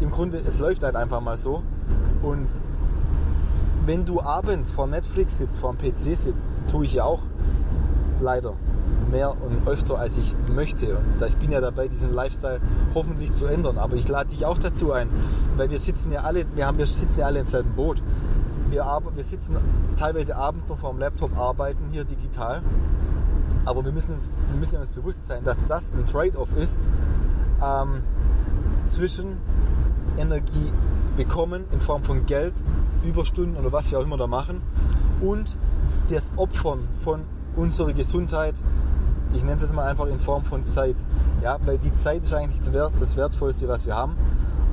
im 0.00 0.10
Grunde, 0.10 0.40
es 0.46 0.58
läuft 0.58 0.82
halt 0.82 0.96
einfach 0.96 1.20
mal 1.20 1.36
so. 1.36 1.62
Und 2.22 2.54
wenn 3.86 4.04
du 4.04 4.20
abends 4.20 4.70
vor 4.70 4.86
Netflix 4.86 5.38
sitzt, 5.38 5.58
vor 5.58 5.74
dem 5.74 5.78
PC 5.78 6.16
sitzt, 6.16 6.62
tue 6.70 6.86
ich 6.86 6.94
ja 6.94 7.04
auch 7.04 7.22
leider 8.20 8.54
mehr 9.10 9.30
und 9.30 9.68
öfter 9.68 9.98
als 9.98 10.18
ich 10.18 10.34
möchte. 10.52 10.96
Und 10.96 11.22
ich 11.28 11.36
bin 11.36 11.52
ja 11.52 11.60
dabei, 11.60 11.88
diesen 11.88 12.12
Lifestyle 12.12 12.60
hoffentlich 12.94 13.30
zu 13.30 13.46
ändern. 13.46 13.78
Aber 13.78 13.96
ich 13.96 14.08
lade 14.08 14.30
dich 14.30 14.44
auch 14.46 14.58
dazu 14.58 14.92
ein, 14.92 15.08
weil 15.56 15.70
wir 15.70 15.78
sitzen 15.78 16.12
ja 16.12 16.22
alle, 16.22 16.44
wir 16.54 16.66
haben, 16.66 16.78
wir 16.78 16.86
sitzen 16.86 17.20
ja 17.20 17.26
alle 17.26 17.40
im 17.40 17.46
selben 17.46 17.72
Boot. 17.74 18.02
Wir, 18.74 18.84
wir 19.14 19.22
sitzen 19.22 19.56
teilweise 19.94 20.34
abends 20.34 20.68
noch 20.68 20.78
vor 20.78 20.90
dem 20.90 20.98
Laptop, 20.98 21.38
arbeiten 21.38 21.90
hier 21.92 22.04
digital. 22.04 22.60
Aber 23.64 23.84
wir 23.84 23.92
müssen 23.92 24.14
uns, 24.14 24.28
wir 24.48 24.58
müssen 24.58 24.80
uns 24.80 24.90
bewusst 24.90 25.28
sein, 25.28 25.44
dass 25.44 25.62
das 25.62 25.92
ein 25.92 26.04
Trade-off 26.06 26.48
ist 26.56 26.90
ähm, 27.62 28.02
zwischen 28.86 29.36
Energie 30.18 30.72
bekommen 31.16 31.66
in 31.70 31.78
Form 31.78 32.02
von 32.02 32.26
Geld, 32.26 32.54
Überstunden 33.04 33.56
oder 33.56 33.70
was 33.70 33.92
wir 33.92 34.00
auch 34.00 34.02
immer 34.02 34.16
da 34.16 34.26
machen 34.26 34.60
und 35.20 35.56
das 36.10 36.34
Opfern 36.36 36.88
von 36.90 37.20
unserer 37.54 37.92
Gesundheit, 37.92 38.56
ich 39.34 39.42
nenne 39.42 39.54
es 39.54 39.60
jetzt 39.60 39.72
mal 39.72 39.86
einfach 39.86 40.06
in 40.06 40.18
Form 40.18 40.42
von 40.42 40.66
Zeit. 40.66 40.96
Ja, 41.44 41.58
weil 41.64 41.78
die 41.78 41.94
Zeit 41.94 42.24
ist 42.24 42.34
eigentlich 42.34 42.60
das 42.60 43.16
Wertvollste, 43.16 43.68
was 43.68 43.86
wir 43.86 43.94
haben. 43.94 44.16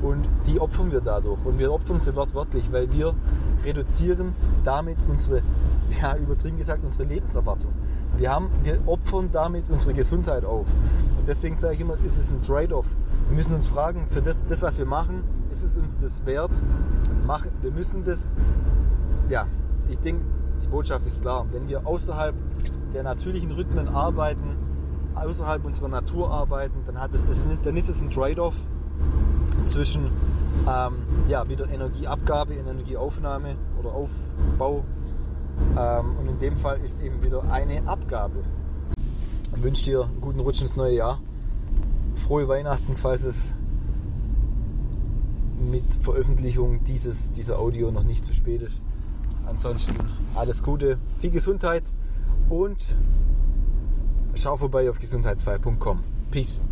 Und 0.02 0.28
die 0.48 0.58
opfern 0.60 0.90
wir 0.90 1.00
dadurch. 1.00 1.44
Und 1.44 1.60
wir 1.60 1.72
opfern 1.72 2.00
sie 2.00 2.16
wortwörtlich, 2.16 2.72
weil 2.72 2.90
wir 2.90 3.14
reduzieren 3.64 4.34
damit 4.64 4.98
unsere, 5.08 5.42
ja, 6.02 6.16
übertrieben 6.16 6.56
gesagt, 6.56 6.84
unsere 6.84 7.08
Lebenserwartung. 7.08 7.72
Wir, 8.16 8.30
haben, 8.30 8.50
wir 8.62 8.80
opfern 8.86 9.30
damit 9.32 9.68
unsere 9.70 9.94
Gesundheit 9.94 10.44
auf. 10.44 10.66
Und 11.18 11.28
deswegen 11.28 11.56
sage 11.56 11.74
ich 11.74 11.80
immer, 11.80 11.94
ist 12.04 12.18
es 12.18 12.30
ein 12.30 12.40
Trade-off. 12.42 12.86
Wir 13.28 13.36
müssen 13.36 13.54
uns 13.54 13.66
fragen, 13.66 14.06
für 14.08 14.22
das, 14.22 14.44
das, 14.44 14.62
was 14.62 14.78
wir 14.78 14.86
machen, 14.86 15.24
ist 15.50 15.62
es 15.62 15.76
uns 15.76 16.00
das 16.00 16.24
wert? 16.26 16.62
Machen, 17.26 17.50
wir 17.60 17.70
müssen 17.70 18.04
das, 18.04 18.30
ja, 19.28 19.46
ich 19.88 19.98
denke, 19.98 20.24
die 20.62 20.68
Botschaft 20.68 21.06
ist 21.06 21.22
klar. 21.22 21.46
Wenn 21.52 21.68
wir 21.68 21.86
außerhalb 21.86 22.34
der 22.92 23.02
natürlichen 23.02 23.50
Rhythmen 23.50 23.88
arbeiten, 23.88 24.56
außerhalb 25.14 25.64
unserer 25.64 25.88
Natur 25.88 26.30
arbeiten, 26.30 26.80
dann, 26.86 27.00
hat 27.00 27.14
es, 27.14 27.28
dann 27.62 27.76
ist 27.76 27.88
es 27.88 28.00
ein 28.00 28.10
Trade-off 28.10 28.56
zwischen 29.66 30.10
ähm, 30.68 30.94
ja, 31.28 31.48
wieder 31.48 31.68
Energieabgabe 31.68 32.54
und 32.54 32.66
Energieaufnahme 32.66 33.56
oder 33.78 33.92
Aufbau. 33.94 34.84
Ähm, 35.78 36.16
und 36.18 36.28
in 36.28 36.38
dem 36.38 36.56
Fall 36.56 36.80
ist 36.80 37.00
eben 37.02 37.22
wieder 37.22 37.50
eine 37.50 37.86
Abgabe. 37.86 38.42
Ich 39.54 39.62
wünsche 39.62 39.84
dir 39.84 40.04
einen 40.04 40.20
guten 40.20 40.40
Rutsch 40.40 40.62
ins 40.62 40.76
neue 40.76 40.94
Jahr. 40.94 41.20
Frohe 42.14 42.48
Weihnachten, 42.48 42.96
falls 42.96 43.24
es 43.24 43.54
mit 45.58 45.94
Veröffentlichung 46.00 46.84
dieses, 46.84 47.32
dieser 47.32 47.58
Audio 47.58 47.90
noch 47.90 48.02
nicht 48.02 48.24
zu 48.24 48.34
spät 48.34 48.62
ist. 48.62 48.80
Ansonsten 49.46 49.94
alles 50.34 50.62
Gute, 50.62 50.98
viel 51.18 51.30
Gesundheit 51.30 51.84
und 52.48 52.82
schau 54.34 54.56
vorbei 54.56 54.90
auf 54.90 54.98
gesundheitsfrei.com. 54.98 56.00
Peace. 56.30 56.62